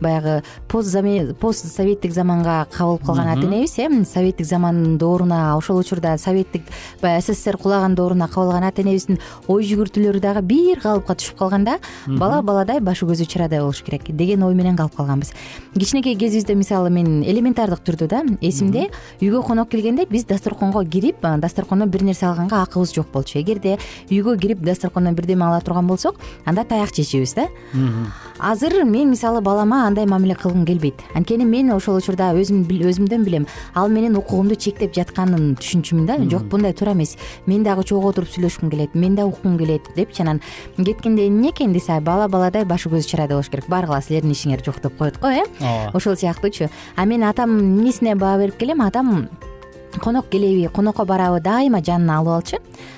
баягы 0.00 0.42
пост 0.68 1.66
советтик 1.66 2.12
заманга 2.14 2.66
кабылып 2.72 3.04
калган 3.06 3.32
ата 3.32 3.46
энебиз 3.46 3.78
э? 3.78 3.88
Советтик 4.04 4.46
замандын 4.46 4.98
дооруна 4.98 5.56
ошол 5.56 5.80
учурда 5.80 6.16
советтик 6.18 6.62
баягы 7.02 7.22
ссср 7.22 7.58
кулаган 7.58 7.94
дооруна 7.94 8.28
кабылган 8.28 8.64
ата 8.64 8.82
энебиздин 8.82 9.18
ой 9.48 9.64
жүгүртүүлөрү 9.80 10.20
дагы 10.20 10.42
бир 10.44 10.80
калыпка 10.82 11.16
түшүп 11.16 11.38
калганда 11.40 11.78
бала 12.06 12.42
баладай 12.44 12.80
башы 12.84 13.06
көзү 13.08 13.24
чырадай 13.26 13.60
болуш 13.60 13.82
керек 13.82 14.04
деген 14.12 14.42
ой 14.44 14.54
менен 14.54 14.76
калып 14.76 14.96
калганбыз. 14.96 15.32
Кичинекей 15.74 16.16
кезибизде 16.16 16.54
мисалы 16.54 16.90
мен 16.90 17.22
элементардык 17.24 17.80
түрдө 17.86 18.08
да 18.08 18.22
эсимде 18.40 18.90
үйгө 19.20 19.42
конок 19.46 19.70
келгенде 19.70 20.06
биз 20.10 20.26
дасторконго 20.28 20.84
кирип 20.84 21.22
дасторкондон 21.22 21.90
бир 21.90 22.02
нерсе 22.02 22.26
алганга 22.26 22.62
акыбыз 22.62 22.92
жок 22.94 23.08
болчу. 23.12 23.38
Эгерде 23.40 23.78
үйгө 24.10 24.36
кирип 24.40 24.60
дасторкондон 24.60 25.14
бирдеме 25.14 25.46
ала 25.46 25.60
турган 25.60 25.86
болсок 25.86 26.20
анда 26.44 26.64
таяк 26.64 26.92
чечебиз 26.92 27.34
да. 27.34 27.46
Азыр 28.38 28.84
мен 28.84 29.10
мисалы 29.10 29.40
балама 29.40 29.86
андай 29.86 30.06
мамиле 30.06 30.34
кылгым 30.34 30.66
келбейт. 30.66 31.00
Анткени 31.14 31.44
мен 31.44 31.72
ошол 31.72 31.96
учурда 31.96 32.32
өзүмдөн 32.34 33.24
билем. 33.24 33.46
Ал 33.74 33.88
менин 33.88 34.16
укугумду 34.16 34.56
чектеп 34.56 34.94
жатканын 34.94 35.56
түшүнчүмүн 35.56 36.06
да. 36.06 36.18
Жок 36.30 36.50
мындай 36.52 36.72
туура 36.72 36.92
эмес. 36.92 37.16
Мен 37.46 37.62
дагы 37.62 37.84
чогуу 37.84 38.10
отуруп 38.10 38.30
сүйлөшкүм 38.32 38.70
келет 38.70 38.94
мен 38.94 39.14
да 39.14 39.26
уккум 39.26 39.58
келет 39.58 39.69
депчи 39.96 40.22
анан 40.22 40.40
кеткенде 40.76 41.28
эмне 41.28 41.50
экен 41.50 41.72
десе 41.72 42.00
бала 42.00 42.28
баладай 42.28 42.64
башы 42.64 42.88
көзү 42.88 43.06
чырадай 43.06 43.36
болуш 43.36 43.50
керек. 43.50 43.68
Баргыла 43.68 44.00
силердин 44.02 44.32
ишиңер 44.32 44.64
жок 44.64 44.80
деп 44.82 44.96
коет 44.98 45.20
го 45.20 45.28
э? 45.28 45.44
Ооба. 45.60 45.90
Ошол 45.94 46.16
сыяктуучу. 46.16 46.70
А 46.96 47.04
мен 47.04 47.22
атам 47.24 47.58
эмнесине 47.58 48.14
баа 48.14 48.38
берип 48.38 48.56
келем? 48.56 48.82
Атам 48.82 49.28
конок 49.98 50.28
келеби 50.28 50.68
конокко 50.68 51.04
барабы 51.04 51.40
дайыма 51.40 51.82
жанына 51.82 52.18
алып 52.18 52.32
алчу. 52.32 52.56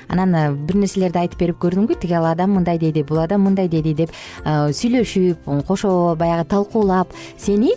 Анан 0.09 0.35
э, 0.35 0.53
бир 0.53 0.77
нерселерди 0.77 1.19
айтып 1.19 1.41
берип 1.41 1.59
көрдүмгү 1.63 1.99
тиги 2.01 2.15
ал 2.15 2.27
адам 2.27 2.53
мындай 2.59 2.79
деди 2.79 3.03
бул 3.03 3.19
адам 3.19 3.43
мындай 3.47 3.69
деди 3.69 3.95
деп 3.95 4.11
э, 4.45 4.73
сүйлөшүп 4.73 5.67
кошо 5.67 6.15
баягы 6.19 6.45
талкуулап 6.49 7.09
сени 7.39 7.73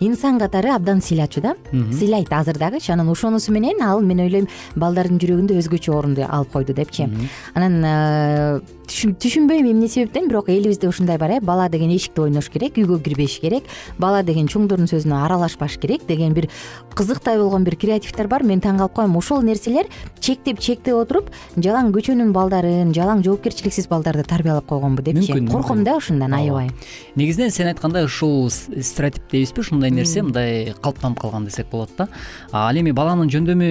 инсан 0.00 0.38
катары 0.40 0.72
абдан 0.74 1.00
сыйлачу 1.02 1.40
да. 1.40 1.54
Сыйлайт 1.70 2.32
азыр 2.32 2.58
дагычы 2.58 2.92
анан 2.92 3.08
ошонусу 3.08 3.52
менен 3.52 3.82
ал 3.82 4.00
мен 4.00 4.20
ойлойм 4.20 4.48
балдардын 4.76 5.20
жүрөгүндө 5.20 5.58
өзгөчө 5.60 5.92
орунду 5.94 6.24
алып 6.28 6.52
койду 6.52 6.74
депчи. 6.74 7.08
Анан 7.54 7.84
э, 7.84 8.60
түшүнбөйм 8.90 9.70
эмне 9.70 9.88
себептен 9.88 10.28
бирок 10.28 10.48
элибизде 10.48 10.88
ушундай 10.88 11.18
бар 11.18 11.36
э. 11.36 11.40
Бала 11.40 11.68
деген 11.68 11.90
эшикте 11.94 12.22
ойнош 12.22 12.48
керек 12.50 12.78
үйгө 12.80 13.00
кирбеш 13.04 13.38
керек 13.40 13.64
бала 13.98 14.22
деген 14.22 14.48
чоңдордун 14.48 14.88
сөзүнө 14.90 15.24
аралашпаш 15.24 15.78
керек 15.78 16.06
деген 16.08 16.32
бир 16.34 16.48
кызыктай 16.94 17.38
болгон 17.38 17.64
бир 17.64 17.76
креативдер 17.76 18.28
бар. 18.28 18.42
Мен 18.42 18.60
таң 18.60 18.78
калып 18.78 18.94
коем. 18.94 19.16
Ошол 19.16 19.42
нерселер 19.42 19.86
чектеп 20.20 20.60
чектеп 20.60 20.96
отуруп 20.96 21.30
жалаң 21.56 21.92
көчөнүн 21.94 22.32
балдарын 22.32 22.94
жалаң 22.96 23.22
жоопкерчиликсиз 23.26 23.88
балдарды 23.90 24.24
тарбиялап 24.24 24.66
койгонбу 24.66 25.02
депчи. 25.02 25.34
Мүмкүн 25.34 25.50
корком 25.52 25.84
да 25.84 25.96
ушундан 26.00 26.34
аябай. 26.34 26.70
Негизинен 27.16 27.50
сен 27.54 27.70
айткандай 27.70 28.04
ушул 28.04 28.50
стереотип 28.50 29.30
дейбизби 29.30 29.60
ушундай 29.60 29.89
нерсе 29.94 30.22
мындай 30.22 30.74
калыптанып 30.82 31.20
калган 31.20 31.46
десек 31.48 31.70
болот 31.70 31.90
да. 31.98 32.08
Ал 32.52 32.76
эми 32.76 32.92
баланын 32.96 33.30
жөндөмү 33.32 33.70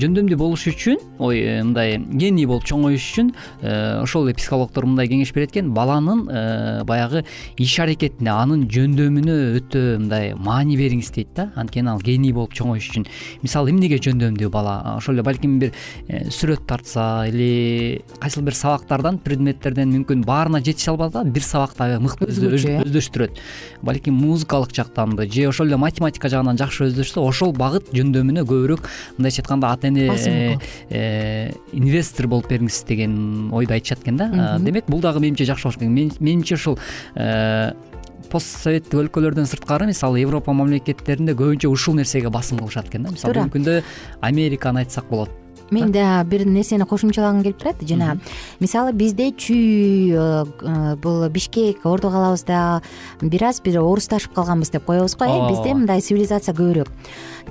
жөндөмдүү 0.00 0.38
болушу 0.40 0.72
үчүн 0.72 1.00
ой 1.18 1.40
э, 1.40 1.62
мындай 1.62 1.98
гений 1.98 2.46
болуп 2.46 2.66
чоңоюш 2.68 3.06
үчүн 3.12 3.32
э, 3.62 4.02
ошол 4.02 4.32
психологдор 4.36 4.86
мындай 4.86 5.08
кеңеш 5.10 5.32
берет 5.34 5.54
экен. 5.54 5.72
Баланын 5.76 6.26
э, 6.28 6.84
баягы 6.84 7.24
иш 7.58 7.78
аракетине 7.80 8.32
анын 8.32 8.66
жөндөмүнө 8.72 9.36
өтө 9.60 9.84
мындай 10.02 10.34
маани 10.34 10.76
бериңиз 10.78 11.12
дейт 11.14 11.34
да. 11.36 11.50
Анткени 11.56 11.92
ал 11.92 12.02
гений 12.04 12.32
болуп 12.36 12.54
чоңоюш 12.56 12.90
үчүн. 12.90 13.06
Мисалы 13.42 13.72
эмнеге 13.74 14.00
жөндөмдүү 14.02 14.50
бала? 14.52 14.78
Ошол 14.96 15.16
эле 15.16 15.26
балким 15.26 15.58
бир 15.62 15.74
сүрөт 16.08 16.66
тартса 16.68 17.26
или 17.28 18.02
кайсыл 18.20 18.44
бир 18.46 18.56
сабактардан 18.56 19.18
предметтерден 19.22 19.92
мүмкүн 19.92 20.24
баарына 20.26 20.60
жетише 20.64 20.92
албаса 20.92 21.24
бир 21.24 21.44
сабакты 21.44 21.98
мыкты 22.02 22.28
өзгөчө 22.30 22.72
э? 22.72 22.82
өздөштүрөт 22.84 23.40
балким 23.86 24.18
музыкалык 24.20 24.74
жактанбы 24.76 25.25
же 25.32 25.48
ошол 25.48 25.66
эле 25.66 25.76
математика 25.80 26.28
жагынан 26.32 26.58
жакшы 26.60 26.86
өздөштүрсө 26.88 27.24
ошол 27.24 27.52
багыт 27.56 27.90
жөндөмүнө 27.96 28.44
көбүрөөк 28.48 28.86
мындайча 29.18 29.42
айтканда 29.42 29.72
ата 29.72 29.88
эне 29.88 30.06
инвестор 31.72 32.28
болуп 32.30 32.50
бериңиз 32.50 32.82
деген 32.88 33.50
ойду 33.52 33.76
айтышат 33.76 34.04
экен 34.04 34.16
да. 34.20 34.58
Демек 34.60 34.88
бул 34.88 35.00
дагы 35.00 35.20
менимче 35.20 35.44
жакшы 35.48 35.68
болуш 35.68 35.78
керек. 35.78 36.16
Менимче 36.20 36.54
ушул 36.54 36.78
э, 37.14 37.72
постсоветтик 38.30 38.98
өлкөлөрдөн 39.00 39.48
сырткары 39.48 39.86
мисалы 39.90 40.20
европа 40.22 40.54
мамлекеттеринде 40.56 41.36
көбүнчө 41.38 41.70
ушул 41.70 41.96
нерсеге 41.98 42.30
басым 42.30 42.58
кылышат 42.58 42.90
экен 42.90 43.06
да. 43.06 43.14
Мисалы 43.14 43.34
бүгүнкү 43.38 43.58
күндө 43.58 43.80
американы 44.26 44.84
айтсак 44.84 45.10
болот 45.10 45.30
мен 45.70 45.92
да 45.92 46.24
бир 46.24 46.46
нерсени 46.46 46.84
кошумчалагым 46.84 47.42
келип 47.42 47.58
турат. 47.58 47.76
Жана 47.88 48.16
мисалы 48.60 48.92
бизде 48.92 49.30
чүй 49.32 50.12
э, 50.12 50.96
бул 51.02 51.28
бишкек 51.28 51.84
ордо 51.84 52.10
калабызда 52.10 52.82
бир 53.20 53.44
аз 53.44 53.60
бир 53.60 53.80
орусташып 53.80 54.34
калганбыз 54.34 54.70
деп 54.70 54.84
коебуз 54.84 55.16
го 55.16 55.24
э? 55.24 55.48
Бизде 55.50 55.74
мындай 55.74 56.00
цивилизация 56.00 56.54
көбүрөөк 56.54 56.90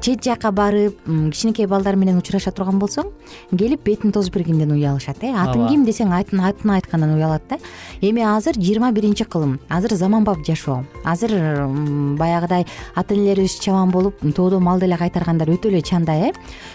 чет 0.02 0.24
жака 0.24 0.52
барып 0.52 0.98
кичинекей 1.06 1.68
балдар 1.68 1.96
менен 1.96 2.18
учураша 2.20 2.52
турган 2.52 2.80
болсоң 2.80 3.12
келип 3.58 3.84
бетин 3.86 4.12
тосуп 4.12 4.36
бергенден 4.36 4.72
уялышат 4.72 5.24
э. 5.24 5.32
Атың 5.32 5.68
ким 5.70 5.86
десең 5.86 6.12
атын 6.14 6.42
айткандан 6.76 7.16
уялат 7.16 7.44
да. 7.50 7.58
Эми 8.02 8.22
азыр 8.22 8.58
жыйырма 8.58 8.92
биринчи 8.92 9.26
кылым. 9.26 9.60
Азыр 9.70 9.96
заманбап 9.96 10.46
жашоо. 10.46 10.84
Азыр 11.04 11.32
баягыдай 12.18 12.66
ата 12.96 13.16
энелерибиз 13.16 13.60
чабан 13.60 13.92
болуп 13.92 14.20
тоодон 14.36 14.64
малды 14.64 14.86
эле 14.86 14.98
кайтаргандар 14.98 15.50
өтө 15.50 15.70
эле 15.70 15.82
чанда 15.82 16.14
э. 16.14 16.34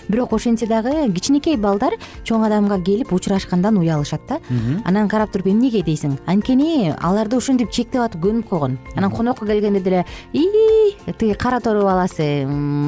Бирок 0.08 0.32
ошентсе 0.32 0.66
дагы 0.66 1.12
кичинекей 1.12 1.56
балдар 1.56 1.94
чоң 2.24 2.46
адамга 2.46 2.80
келип 2.82 3.12
учурашкандан 3.12 3.78
уялышат 3.78 4.20
да. 4.28 4.40
Анан 4.84 5.08
карап 5.08 5.32
туруп 5.32 5.46
эмнеге 5.52 5.82
дейсиң? 5.82 6.18
Анткени 6.26 6.94
аларды 6.98 7.36
ошентип 7.36 7.70
чектеп 7.70 8.02
атып 8.02 8.22
көнүп 8.24 8.48
койгон. 8.48 8.78
Анан 8.96 9.10
конокко 9.10 9.46
келгенде 9.46 9.80
деле 9.80 10.04
ии 10.32 10.94
тиги 11.18 11.34
кара 11.34 11.60
тору 11.60 11.82
баласы 11.82 12.46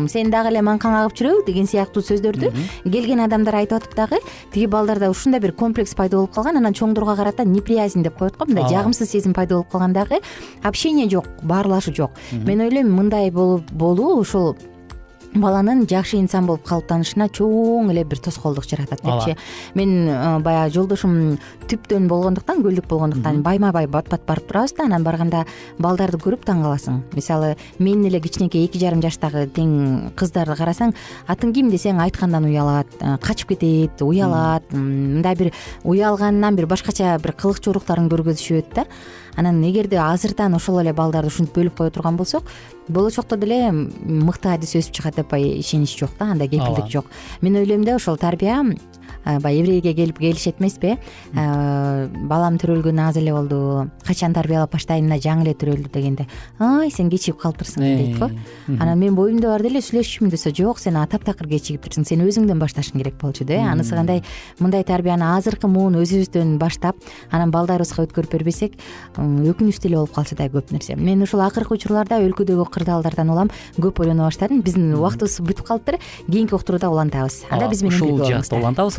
сен 0.08 0.21
дагы 0.30 0.52
эле 0.52 0.62
маңкаң 0.62 0.94
агып 1.00 1.16
жүрөбү 1.18 1.46
деген 1.46 1.66
сыяктуу 1.66 2.02
сөздөрдү. 2.02 2.52
Келген 2.84 3.20
адамдар 3.24 3.54
айтып 3.62 3.80
атып 3.80 3.96
дагы 3.96 4.20
тиги 4.52 4.66
балдарда 4.66 5.10
ушундай 5.10 5.40
бир 5.40 5.52
комплекс 5.52 5.94
пайда 5.94 6.16
болуп 6.16 6.34
калган 6.34 6.56
анан 6.56 6.72
чоңдорго 6.72 7.16
карата 7.16 7.44
неприязнь 7.44 8.02
деп 8.02 8.18
коет 8.18 8.36
го 8.36 8.46
мындай 8.46 8.68
жагымсыз 8.68 9.10
сезим 9.10 9.34
пайда 9.34 9.54
болуп 9.54 9.70
калган 9.70 9.92
дагы 9.92 10.20
общение 10.62 11.08
жок 11.08 11.26
баарлашуу 11.42 11.94
жок. 11.94 12.10
Мен 12.32 12.60
ойлойм 12.60 12.92
мындай 12.92 13.30
болуу 13.30 14.20
ушул 14.20 14.56
баланын 15.34 15.86
жакшы 15.88 16.18
инсан 16.20 16.46
болуп 16.46 16.64
калыптанышына 16.68 17.28
чоң 17.32 17.90
эле 17.92 18.04
бир 18.04 18.20
тоскоолдук 18.20 18.66
жаратат 18.68 19.00
депчи. 19.04 19.36
Мен 19.74 20.08
э, 20.08 20.38
баягы 20.44 20.74
жолдошум 20.74 21.38
түптөн 21.70 22.08
болгондуктан 22.10 22.62
көлдүк 22.64 22.86
болгондуктан 22.90 23.42
байма 23.42 23.72
бай 23.72 23.86
бат 23.86 24.10
бат 24.12 24.26
барып 24.28 24.50
турабыз 24.50 24.76
да 24.76 24.84
анан 24.84 25.06
барганда 25.06 25.44
балдарды 25.78 26.20
көрүп 26.20 26.44
таң 26.44 26.62
каласың 26.66 27.00
мисалы 27.16 27.54
менин 27.78 28.10
эле 28.10 28.20
кичинекей 28.20 28.66
эки 28.66 28.82
жарым 28.82 29.02
жаштагы 29.04 29.46
тең 29.56 30.12
кыздарды 30.16 30.58
карасаң 30.58 30.94
атың 31.26 31.56
ким? 31.56 31.72
десең 31.72 32.02
айткандан 32.04 32.44
уялат 32.44 32.92
э, 33.00 33.16
качып 33.22 33.54
кетет 33.54 34.02
уялат. 34.04 34.68
Мындай 34.72 35.36
бир 35.38 35.52
уялганынан 35.84 36.56
бир 36.56 36.68
башкача 36.68 37.16
бир 37.22 37.32
кылык 37.32 37.62
жоруктарын 37.64 38.10
көргөзүшөт 38.12 38.74
да 38.76 38.86
анан 39.36 39.62
эгерде 39.64 39.98
азыртан 39.98 40.54
ошол 40.54 40.80
эле 40.80 40.92
балдарды 40.92 41.28
ушинтип 41.28 41.56
бөлүп 41.56 41.76
кое 41.78 41.90
турган 41.90 42.16
болсок 42.16 42.44
болочокто 42.88 43.36
деле 43.36 43.70
мыкты 43.72 44.52
адис 44.52 44.74
өсүп 44.76 44.92
чыгат 44.98 45.16
деп 45.16 45.32
ишенич 45.34 45.96
жок 45.98 46.10
да 46.18 46.32
андай 46.32 46.48
кепилдик 46.48 46.90
жок. 46.90 47.06
Мен 47.40 47.56
ойлойм 47.56 47.84
да 47.84 47.96
ошол 47.96 48.16
тарбия 48.16 48.62
баягы 49.24 49.62
еврейге 49.62 49.94
келип 49.94 50.18
келишет 50.18 50.60
эмеспи? 50.60 50.98
Э 51.34 52.08
балам 52.28 52.58
төрөлгөнүнө 52.58 53.08
аз 53.08 53.16
эле 53.16 53.32
болду 53.32 53.90
качан 54.06 54.32
тарбиялап 54.34 54.72
баштайын 54.72 55.06
мына 55.06 55.20
жаңы 55.20 55.46
эле 55.46 55.54
төрөлдү 55.54 55.90
дегенде. 55.92 56.26
Ай 56.58 56.90
сен 56.90 57.10
кечигип 57.10 57.40
калыптырсың 57.40 57.82
дейт 57.82 58.18
го 58.18 58.30
анан 58.78 58.98
мен 58.98 59.14
боюмда 59.14 59.48
бар 59.48 59.62
деле 59.62 59.80
сүйлөшчүмүн 59.80 60.30
десе 60.30 60.52
жок 60.54 60.78
сен 60.78 60.94
таптакыр 60.94 61.48
кечигиптирсиң 61.48 62.06
сен 62.06 62.24
өзүңдөн 62.26 62.58
башташың 62.58 62.98
керек 62.98 63.18
болчу 63.20 63.44
э 63.48 63.58
анысы 63.58 63.94
кандай 63.94 64.22
мындай 64.58 64.84
тарбияны 64.84 65.36
азыркы 65.36 65.68
муун 65.68 65.94
өзүбүздөн 66.00 66.58
баштап 66.58 66.96
анан 67.30 67.50
балдарыбызга 67.50 68.06
өткөрүп 68.06 68.32
бербесек 68.32 68.78
өкүнүчтүү 69.16 69.90
эле 69.90 69.96
болуп 69.96 70.14
калчу 70.14 70.36
да 70.36 70.48
көп 70.52 70.72
нерсе. 70.72 70.96
Мен 70.96 71.22
ушул 71.22 71.42
акыркы 71.44 71.76
учурларда 71.76 72.20
өлкөдөгү 72.24 72.66
кырдаалдардан 72.72 73.30
улам 73.30 73.50
көп 73.78 74.02
ойлоно 74.02 74.28
баштадым. 74.28 74.62
Биздин 74.62 74.94
убактыбыз 74.96 75.40
бүтүп 75.44 75.66
калыптыр 75.68 75.98
кийинки 76.28 76.54
уктурууда 76.54 76.90
улантабыз. 76.90 77.42
Анда 77.50 77.68
биз 77.68 77.82
менен 77.82 77.96
ушул 77.96 78.24
жаатта 78.24 78.56
улантабыз 78.56 78.98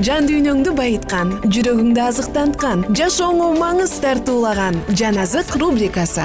жан 0.00 0.24
дүйнөңдү 0.24 0.72
байыткан 0.72 1.34
жүрөгүңдү 1.52 2.00
азыктанткан 2.00 2.86
жашооңо 2.96 3.50
маңыз 3.58 3.92
тартуулаган 4.00 4.78
жан 4.96 5.20
азык 5.20 5.52
рубрикасы. 5.60 6.24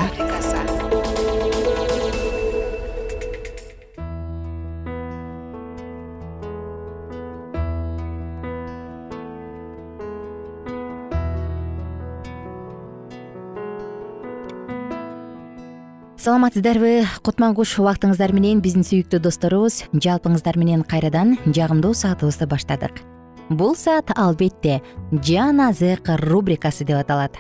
Саламатсыздарбы 16.18 17.06
кутман 17.24 17.54
куш 17.56 17.78
убактыңыздар 17.80 18.34
менен 18.36 18.64
биздин 18.64 18.84
сүйүктүү 18.88 19.22
досторубуз. 19.28 19.84
Жалпыңыздар 19.92 20.60
менен 20.60 20.88
кайрадан 20.88 21.38
жагымдуу 21.46 21.94
саатыбызды 21.96 22.48
баштадык 22.52 23.17
бул 23.50 23.76
саат 23.76 24.12
албетте 24.16 24.82
жан 25.12 25.62
азык 25.62 26.10
рубрикасы 26.20 26.86
деп 26.86 27.00
аталат. 27.00 27.38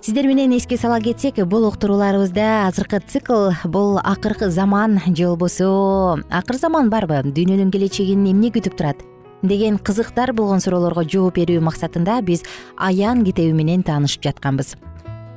Сиздер 0.00 0.26
менен 0.26 0.52
эске 0.56 0.76
сала 0.76 1.00
кетсек 1.00 1.44
бул 1.46 1.66
уктурууларыбызда 1.66 2.68
азыркы 2.68 3.00
цикл 3.06 3.50
бул 3.64 3.98
акыркы 3.98 4.48
заман 4.50 5.00
же 5.06 5.26
болбосо 5.26 6.22
акыр 6.30 6.56
заман 6.56 6.88
барбы 6.88 7.22
дүйнөнүн 7.26 7.72
келечегин 7.74 8.24
эмне 8.30 8.52
күтүп 8.54 8.76
турат 8.78 9.02
деген 9.42 9.78
кызыктар 9.78 10.32
болгон 10.32 10.62
суроолорго 10.62 11.02
жооп 11.02 11.40
берүү 11.40 11.60
максатында 11.66 12.20
биз 12.22 12.44
аян 12.76 13.24
китеби 13.24 13.52
менен 13.52 13.82
таанышып 13.82 14.22
жатканбыз. 14.22 14.76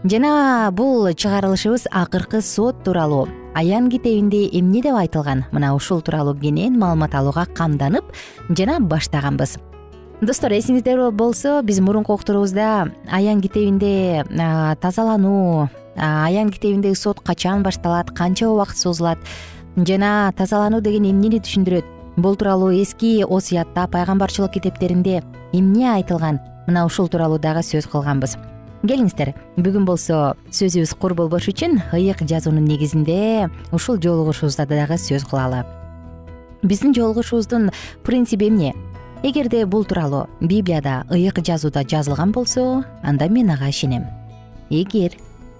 Жана 0.04 0.69
бул 0.73 1.10
чыгарылышыбыз 1.10 1.88
акыркы 1.91 2.41
сот 2.41 2.84
тууралуу. 2.84 3.27
Аян 3.54 3.89
китебинде 3.89 4.47
эмне 4.47 4.82
деп 4.82 4.95
айтылган? 4.95 5.45
Мына 5.51 5.73
ушул 5.75 6.01
тууралуу 6.01 6.38
кенен 6.38 6.80
маалымат 6.80 7.13
алууга 7.15 7.45
камданып 7.45 8.06
жана 8.49 8.80
баштаганбыз 8.80 9.58
достор 10.21 10.53
эсиңизде 10.53 10.93
болсо 11.17 11.62
биз 11.65 11.79
мурунку 11.81 12.13
уктуруубузда 12.13 12.91
аян 13.10 13.41
китебинде 13.41 14.23
тазалануу 14.79 15.67
аян 15.95 16.51
китебиндеги 16.51 16.93
сот 16.93 17.19
качан 17.21 17.63
башталат 17.63 18.12
канча 18.12 18.47
убакыт 18.49 18.77
созулат 18.77 19.17
жана 19.75 20.31
тазалануу 20.38 20.81
деген 20.81 21.10
эмнени 21.10 21.39
түшүндүрөт? 21.41 21.86
Бул 22.17 22.36
тууралуу 22.36 22.69
эски 22.69 23.23
осуятта 23.23 23.88
пайгамбарчылык 23.88 24.53
китептеринде 24.53 25.23
эмне 25.53 25.89
айтылган? 25.89 26.39
Мына 26.67 26.86
ушул 26.86 27.07
тууралуу 27.07 27.39
дагы 27.39 27.63
сөз 27.65 27.89
кылганбыз. 27.89 28.38
Келиңиздер 28.84 29.34
бүгүн 29.57 29.86
болсо 29.86 30.36
сөзүбүз 30.51 30.93
кур 31.01 31.15
болбош 31.17 31.49
үчүн 31.49 31.79
ыйык 31.97 32.21
жазуунун 32.29 32.65
негизинде 32.65 33.49
ушул 33.71 33.97
жолугушуубузда 33.97 34.67
дагы 34.69 35.01
сөз 35.01 35.25
кылалы. 35.25 35.65
Биздин 36.62 36.93
жолугушуубуздун 36.93 37.71
принциби 38.03 38.49
эмне 38.49 38.75
эгерде 39.23 39.65
бул 39.65 39.86
тууралуу 39.86 40.27
библияда 40.41 41.05
ыйык 41.10 41.43
жазууда 41.45 41.84
жазылган 41.84 42.31
болсо 42.31 42.84
анда 43.03 43.29
мен 43.29 43.51
ага 43.51 43.69
ишенем. 43.69 44.05
Эгер 44.69 45.13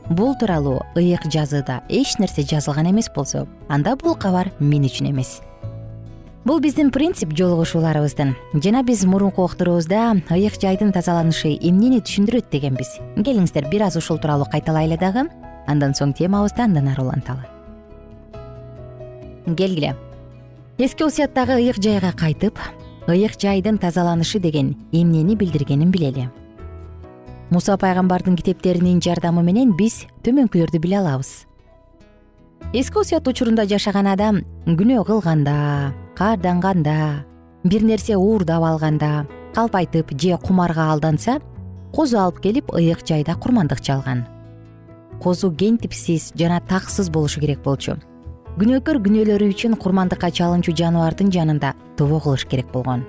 бул 0.10 0.36
тууралуу 0.36 0.82
ыйык 0.95 1.30
жазыыда 1.30 1.84
эч 1.89 2.17
нерсе 2.17 2.41
жазылган 2.41 2.89
эмес 2.89 3.10
болсо 3.13 3.47
анда 3.69 3.95
бул 3.95 4.15
кабар 4.15 4.52
мен 4.60 4.84
үчүн 4.84 5.12
эмес. 5.12 5.41
Бул 6.43 6.60
биздин 6.60 6.89
принцип 6.89 7.38
жолугушууларыбыздын. 7.38 8.36
Жана 8.63 8.82
биз 8.82 9.06
мурунку 9.06 9.43
уктуруубузда 9.43 10.17
ыйык 10.32 10.58
жайдын 10.60 10.91
тазаланышы 10.91 11.54
эмнени 11.54 12.02
түшүндүрөт 12.02 12.50
дегенбиз. 12.50 12.97
Келиңиздер 13.15 13.69
бир 13.69 13.84
аз 13.86 13.95
ушул 13.95 14.17
тууралуу 14.17 14.50
кайталайлы 14.50 14.97
дагы. 14.97 15.28
Андан 15.67 15.93
соң 15.93 16.17
темабызды 16.17 16.63
андан 16.63 16.89
ары 16.89 17.04
уланталы. 17.04 17.45
Келгиле. 19.45 19.95
Эски 20.80 21.06
осуяттагы 21.06 21.62
ыйык 21.62 21.78
жайга 21.78 22.12
кайтып 22.17 22.58
ыйык 23.12 23.38
жайдын 23.39 23.78
тазаланышы 23.78 24.39
деген 24.39 24.76
эмнени 24.91 25.36
билдиргенин 25.36 25.91
билели. 25.91 26.30
Муса 27.50 27.78
пайгамбардын 27.78 28.36
китептеринин 28.36 29.02
жардамы 29.02 29.43
менен 29.43 29.76
биз 29.76 30.06
төмөнкүлөрдү 30.24 30.80
биле 30.80 31.00
алабыз. 31.00 31.45
Эски 32.74 33.02
осуят 33.02 33.28
учурунда 33.28 33.65
жашаган 33.67 34.08
адам 34.08 34.41
күнөө 34.65 35.04
кылганда 35.10 35.93
каарданганда 36.15 37.26
бир 37.63 37.84
нерсе 37.84 38.15
уурдап 38.15 38.63
алганда 38.63 39.28
калпайтып 39.54 40.13
же 40.15 40.38
кумарга 40.38 40.91
алданса 40.93 41.39
козу 41.91 42.19
алып 42.19 42.39
келип 42.39 42.71
ыйык 42.71 43.04
жайда 43.06 43.36
курмандык 43.36 43.82
чалган 43.82 44.24
козу 45.21 45.52
кентипсиз 45.52 46.32
жана 46.36 46.62
таксыз 46.62 47.10
болушу 47.10 47.41
керек 47.41 47.62
болчу 47.63 47.97
күнөөкөр 48.62 49.00
күнөөлөрү 49.02 49.45
үчүн 49.56 49.74
курмандыкка 49.82 50.28
чалуучу 50.38 50.76
жаныбардын 50.78 51.32
жанында 51.34 51.71
тобо 51.97 52.19
кылыш 52.21 52.43
керек 52.45 52.67
болгон. 52.69 53.02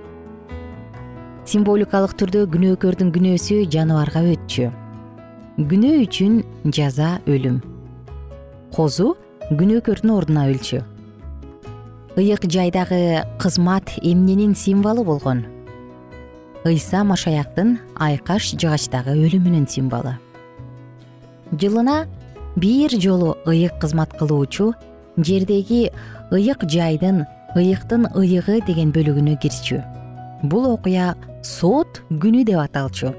Символикалык 1.45 2.15
түрдө 2.17 2.47
күнөөкөрдүн 2.55 3.11
күнөөсү 3.13 3.59
жаныбарга 3.75 4.23
өтчү. 4.33 4.71
Күнөө 5.61 5.99
үчүн 6.07 6.39
жаза 6.73 7.19
өлүм. 7.29 7.59
Козу 8.73 9.11
күнөөкөрдүн 9.51 10.15
ордуна 10.15 10.47
өлчү. 10.55 10.81
Ыйык 12.17 12.47
жайдагы 12.49 13.21
кызмат 13.37 13.93
эмненин 14.01 14.55
символу 14.57 15.05
болгон. 15.05 15.43
Ыйса 16.65 17.03
машаяктын 17.05 17.75
айкаш 18.01 18.55
жыгачтагы 18.57 19.19
өлүмүнүн 19.21 19.69
символу. 19.69 20.15
Жылына 21.53 22.07
бир 22.57 22.97
жолу 22.97 23.37
ыйык 23.45 23.77
кызмат 23.85 24.17
кылуучу 24.17 24.71
жердеги 25.17 25.91
ыйык 26.33 26.65
жайдын 26.69 27.25
ыйыктын 27.57 28.09
ыйыгы 28.17 28.63
деген 28.67 28.93
бөлүгүнө 28.93 29.37
кирчү. 29.43 29.83
Бул 30.43 30.65
окуя 30.73 31.13
сот 31.45 32.01
күнү 32.09 32.45
деп 32.49 32.63
аталчу. 32.63 33.13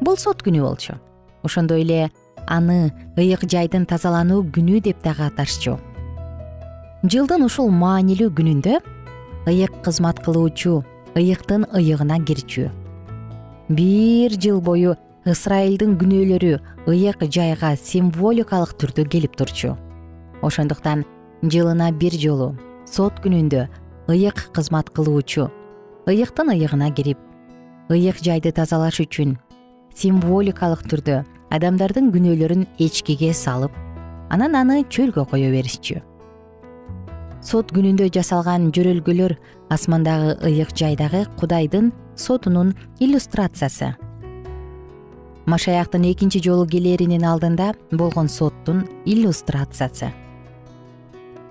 Бул 0.00 0.16
сот 0.16 0.44
күнү 0.46 0.62
болчу. 0.62 0.94
Ошондой 1.42 1.82
эле 1.82 2.10
аны 2.46 2.92
ыйык 3.18 3.48
жайдын 3.50 3.86
тазалануу 3.86 4.44
күнү 4.54 4.80
деп 4.80 5.02
дагы 5.02 5.26
аташчу. 5.26 5.78
Жылдын 7.02 7.44
ушул 7.46 7.70
маанилүү 7.70 8.30
күнүндө 8.38 8.78
ыйык 9.50 9.82
кызмат 9.82 10.22
кылуучу 10.22 10.84
ыйыктын 11.18 11.66
ыйыгына 11.74 12.20
кирчү. 12.22 12.70
Бир 13.68 14.38
жыл 14.38 14.60
бою 14.62 14.94
ысрайылдын 15.26 15.98
күнөөлөрү 15.98 16.60
ыйык 16.86 17.26
жайга 17.26 17.74
символикалык 17.74 18.78
түрдө 18.78 19.08
келип 19.10 19.34
турчу 19.34 19.74
ошондуктан 20.42 21.04
жылына 21.42 21.92
бир 21.92 22.16
жолу 22.18 22.54
сот 22.84 23.20
күнүндө 23.24 23.66
ыйык 24.08 24.50
кызмат 24.52 24.90
кылуучу 24.90 25.50
ыйыктын 26.06 26.52
ыйыгына 26.54 26.90
кирип 26.94 27.18
ыйык 27.90 28.22
жайды 28.22 28.52
тазалаш 28.52 29.00
үчүн 29.04 29.36
символикалык 29.96 30.84
түрдө 30.90 31.22
адамдардын 31.56 32.10
күнөөлөрүн 32.14 32.66
эчкиге 32.82 33.32
салып 33.34 33.72
анан 34.30 34.56
аны 34.58 34.82
чөлгө 34.90 35.24
кое 35.30 35.50
беришчү. 35.52 36.00
Сот 37.40 37.70
күнүндө 37.70 38.08
жасалган 38.14 38.72
жөрөлгөлөр 38.74 39.36
асмандагы 39.70 40.34
ыйык 40.48 40.74
жайдагы 40.74 41.24
кудайдын 41.38 41.92
сотунун 42.16 42.74
иллюстрациясы. 42.98 43.94
Машаяктын 45.46 46.08
экинчи 46.10 46.42
жолу 46.42 46.66
келэринин 46.66 47.24
алдында 47.24 47.74
болгон 47.92 48.28
соттун 48.28 48.84
иллюстрациясы 49.06 50.10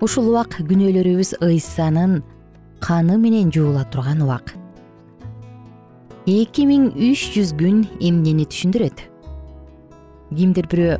ушул 0.00 0.28
убак 0.28 0.58
күнөөлөрүбүз 0.68 1.36
ыйсанын 1.44 2.20
каны 2.84 3.16
менен 3.16 3.50
жуула 3.52 3.84
турган 3.88 4.20
убак. 4.22 4.52
Эки 6.26 6.66
миң 6.68 6.90
үч 6.92 7.30
жүз 7.36 7.54
күн 7.56 7.84
эмнени 8.02 8.44
түшүндүрөт? 8.50 9.04
Кимдир 10.36 10.68
бирөө 10.68 10.98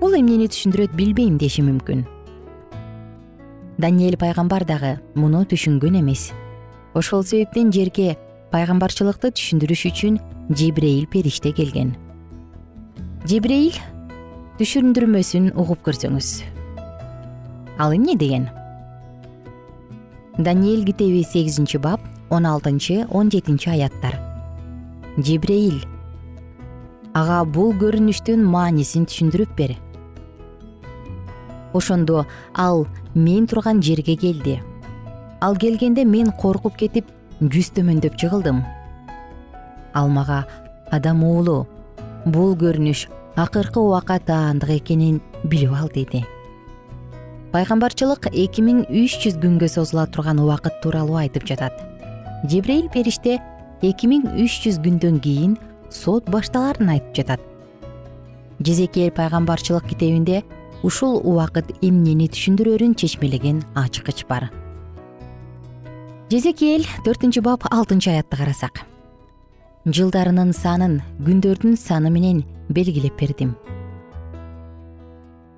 бул 0.00 0.16
эмнени 0.16 0.48
түшүндүрөт 0.48 0.94
билбейм 0.96 1.36
деши 1.38 1.64
мүмкүн. 1.66 2.06
Даниэль 3.82 4.16
пайгамбар 4.20 4.64
дагы 4.64 4.94
муну 5.14 5.42
түшүнгөн 5.44 6.00
эмес. 6.00 6.30
Ошол 6.94 7.24
себептен 7.26 7.72
жерге 7.74 8.16
пайгамбарчылыкты 8.52 9.32
түшүндүрүш 9.34 9.84
үчүн 9.90 10.20
жебрейил 10.54 11.08
периште 11.10 11.52
келген. 11.52 11.96
Жебрейил 13.28 13.76
түшүндүрмөсүн 14.60 15.52
угуп 15.56 15.84
көрсөңүз 15.88 16.51
ал 17.78 17.94
эмне 17.94 18.16
деген? 18.16 18.48
Даниэль 20.38 20.84
китеби 20.84 21.22
сегизинчи 21.22 21.76
бап 21.76 22.00
он 22.30 22.46
алтынчы 22.46 23.06
он 23.10 23.30
жетинчи 23.30 23.68
аяттар. 23.68 24.18
Жебрейил 25.16 25.80
ага 27.14 27.44
бул 27.44 27.72
көрүнүштүн 27.76 28.44
маанисин 28.44 29.04
түшүндүрүп 29.04 29.56
бер 29.56 29.76
ошондо 31.72 32.26
ал 32.54 32.86
мен 33.14 33.46
турган 33.46 33.82
жерге 33.82 34.16
келди. 34.16 34.60
Ал 35.40 35.56
келгенде 35.56 36.04
мен 36.04 36.32
коркуп 36.32 36.76
кетип 36.76 37.06
жүз 37.42 37.72
төмөндөп 37.74 38.14
жыгылдым 38.20 38.60
ал 39.94 40.08
мага 40.08 40.44
адам 40.94 41.24
уулу 41.26 41.66
бул 42.24 42.54
көрүнүш 42.60 43.08
акыркы 43.36 43.80
убакка 43.80 44.18
таандык 44.28 44.70
экенин 44.76 45.20
билип 45.42 45.72
ал 45.74 45.90
деди 45.94 46.22
пайгамбарчылык 47.52 48.30
эки 48.32 48.62
миң 48.64 48.86
үч 48.88 49.18
жүз 49.20 49.34
күнгө 49.42 49.68
созула 49.68 50.06
турган 50.08 50.38
убакыт 50.40 50.78
тууралуу 50.80 51.18
айтып 51.20 51.44
жатат. 51.44 51.74
Жебрейил 52.48 52.88
периште 52.88 53.36
эки 53.84 54.08
миң 54.08 54.24
үч 54.40 54.62
жүз 54.64 54.78
күндөн 54.80 55.18
кийин 55.20 55.58
сот 55.92 56.30
башталарын 56.32 56.94
айтып 56.94 57.20
жатат. 57.20 57.42
Жезекел 58.64 59.10
пайгамбарчылык 59.12 59.84
китебинде 59.90 60.40
ушул 60.82 61.20
убакыт 61.20 61.74
эмнени 61.84 62.30
түшүндүрөрүн 62.32 62.96
чечмелеген 62.96 63.60
ачкыч 63.76 64.24
бар. 64.30 64.48
Жезекел 66.32 66.88
төртүнчү 67.04 67.44
бап 67.44 67.68
алтынчы 67.68 68.14
аятты 68.14 68.40
карасак. 68.40 68.86
Жылдарынын 69.84 70.56
санын 70.56 71.02
күндөрдүн 71.20 71.76
саны 71.76 72.08
менен 72.14 72.46
белгилеп 72.72 73.20
бердим 73.20 73.52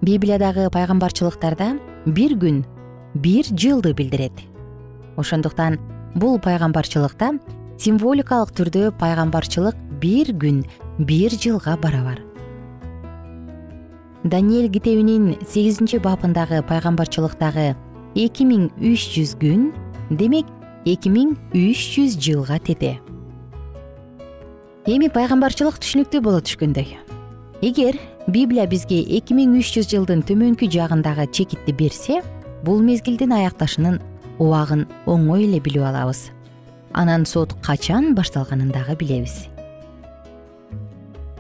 библиядагы 0.05 0.69
пайгамбарчылыктарда 0.69 1.79
бир 2.05 2.35
күн 2.37 2.59
бир 3.15 3.47
жылды 3.49 3.95
билдирет. 3.97 4.37
Ошондуктан 5.17 5.79
бул 6.15 6.37
пайгамбарчылыкта 6.45 7.31
символикалык 7.81 8.53
түрдө 8.53 8.91
пайгамбарчылык 9.01 9.79
бир 10.03 10.35
күн 10.37 10.61
бир 10.99 11.33
жылга 11.33 11.79
барабар. 11.81 12.21
Даниэль 14.25 14.71
китебинин 14.73 15.39
сегизинчи 15.49 15.97
бабындагы 15.97 16.61
пайгамбарчылыктагы 16.69 17.73
эки 18.15 18.45
миң 18.45 18.69
үч 18.77 19.09
жүз 19.17 19.37
күн 19.41 19.71
демек 20.11 20.51
эки 20.85 21.09
миң 21.09 21.33
үч 21.57 21.89
жүз 21.97 22.21
жылга 22.21 22.61
тете. 22.61 22.99
Эми 24.85 25.09
пайгамбарчылык 25.09 25.81
түшүнүктүү 25.81 26.21
боло 26.21 26.45
түшкөндөй. 26.45 26.99
Эгер 27.65 27.97
библия 28.27 28.67
бизге 28.67 29.03
эки 29.17 29.35
миң 29.37 29.59
үч 29.59 29.75
жүз 29.77 29.91
жылдын 29.91 30.23
төмөнкү 30.25 30.69
жагындагы 30.73 31.27
чекитти 31.33 31.75
берсе 31.77 32.23
бул 32.65 32.81
мезгилдин 32.81 33.35
аякташынын 33.37 33.99
убагын 34.39 34.87
оңой 35.07 35.45
эле 35.45 35.61
билип 35.61 35.85
алабыз. 35.85 36.31
Анан 36.93 37.27
сот 37.27 37.53
качан 37.63 38.15
башталганын 38.15 38.71
дагы 38.73 38.97
билебиз. 38.97 39.49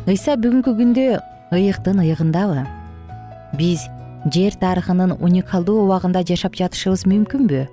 Ыйса 0.04 0.36
бүгүнкү 0.36 0.74
күндө 0.76 1.06
ыйыктын 1.56 2.02
ыйыгындабы? 2.04 2.66
Биз 3.56 3.86
жер 4.34 4.56
тарыхынын 4.60 5.16
уникалдуу 5.16 5.86
убагында 5.86 6.24
жашап 6.26 6.58
жатышыбыз 6.58 7.06
мүмкүнбү? 7.08 7.64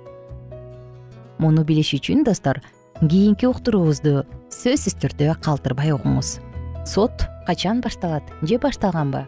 Муну 1.42 1.66
билиш 1.68 1.92
үчүн 1.98 2.24
достор 2.24 2.62
кийинки 3.02 3.50
уктуруубузду 3.50 4.22
сөзсүз 4.54 4.96
түрдө 5.02 5.36
калтырбай 5.44 5.92
угуңуз. 5.92 6.38
Сот 6.86 7.26
качан 7.46 7.80
башталат 7.80 8.22
же 8.42 8.58
башталганбы? 8.58 9.26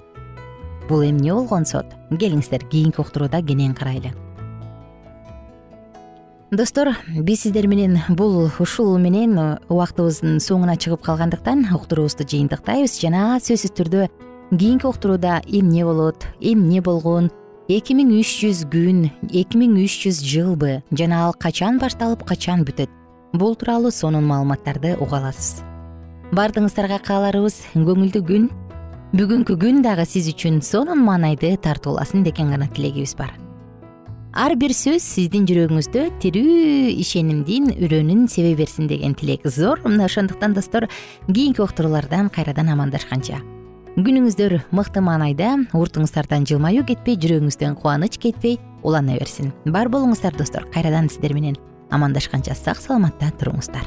Бул 0.89 1.03
эмне 1.03 1.33
болгон 1.33 1.65
сот? 1.65 1.87
Келиңиздер 2.11 2.69
кийинки 2.69 3.01
уктурууда 3.01 3.43
кенен 3.43 3.75
карайлы. 3.75 4.13
Достор 6.55 6.93
биз 7.09 7.41
сиздер 7.43 7.67
менен 7.67 7.99
бул 8.09 8.51
ушул 8.63 8.99
менен 8.99 9.35
убактыбыздын 9.67 10.39
соңуна 10.39 10.77
чыгып 10.79 11.03
калгандыктан 11.03 11.65
уктуруубузду 11.75 12.29
жыйынтыктайбыз 12.31 13.01
жана 13.01 13.41
сөзсүз 13.43 13.75
түрдө 13.75 14.07
кийинки 14.53 14.87
уктурууда 14.87 15.41
эмне 15.49 15.83
болот 15.85 16.29
эмне 16.39 16.85
болгон 16.85 17.33
эки 17.67 17.97
миң 17.99 18.15
үч 18.21 18.39
жүз 18.45 18.65
күн 18.71 19.09
эки 19.33 19.59
миң 19.59 19.81
үч 19.83 20.05
жүз 20.05 20.23
жылбы 20.23 20.83
жана 20.93 21.27
ал 21.27 21.35
качан 21.35 21.83
башталып 21.83 22.23
качан 22.29 22.63
бүтөт? 22.63 22.91
Бул 23.33 23.57
тууралуу 23.59 23.91
сонун 23.91 24.29
маалыматтарды 24.29 24.95
уга 25.01 25.25
аласыз 25.25 25.65
баардыгыңыздарга 26.35 26.99
кааларыбыз. 27.07 27.57
Көңүлдүү 27.75 28.23
күн 28.27 28.51
бүгүнкү 29.15 29.55
күн 29.61 29.83
дагы 29.85 30.07
сиз 30.09 30.27
үчүн 30.33 30.61
сонун 30.67 31.05
маанайды 31.07 31.55
тартууласын 31.63 32.25
деген 32.27 32.51
гана 32.51 32.67
тилегибиз 32.75 33.15
бар. 33.19 33.31
Ар 34.35 34.57
бир 34.59 34.75
сөз 34.75 35.05
сиздин 35.05 35.45
жүрөгүңүздө 35.47 36.09
тирүү 36.23 36.95
ишенимдин 36.99 37.71
үрөөнүн 37.77 38.25
себе 38.33 38.57
берсин 38.59 38.89
деген 38.91 39.15
тилек. 39.15 39.47
Зор 39.47 39.85
мына 39.85 40.09
ошондуктан 40.09 40.57
достор 40.57 40.89
кийинки 41.29 41.63
уктуруулардан 41.63 42.31
кайрадан 42.35 42.73
амандашканча. 42.75 43.39
Күнүңүздөр 43.95 44.57
мыкты 44.75 45.05
маанайда 45.07 45.53
уртуңуздардан 45.71 46.49
жылмаюу 46.51 46.83
кетпей 46.89 47.15
жүрөгүңүздөн 47.15 47.79
кубаныч 47.79 48.19
кетпей 48.19 48.59
улана 48.83 49.15
берсин. 49.21 49.53
Бар 49.67 49.87
болуңуздар 49.87 50.35
достор 50.35 50.67
кайрадан 50.75 51.07
сиздер 51.09 51.37
менен 51.39 51.55
амандашканча 51.95 52.59
сак 52.59 52.83
саламатта 52.83 53.31
туруңуздар 53.39 53.87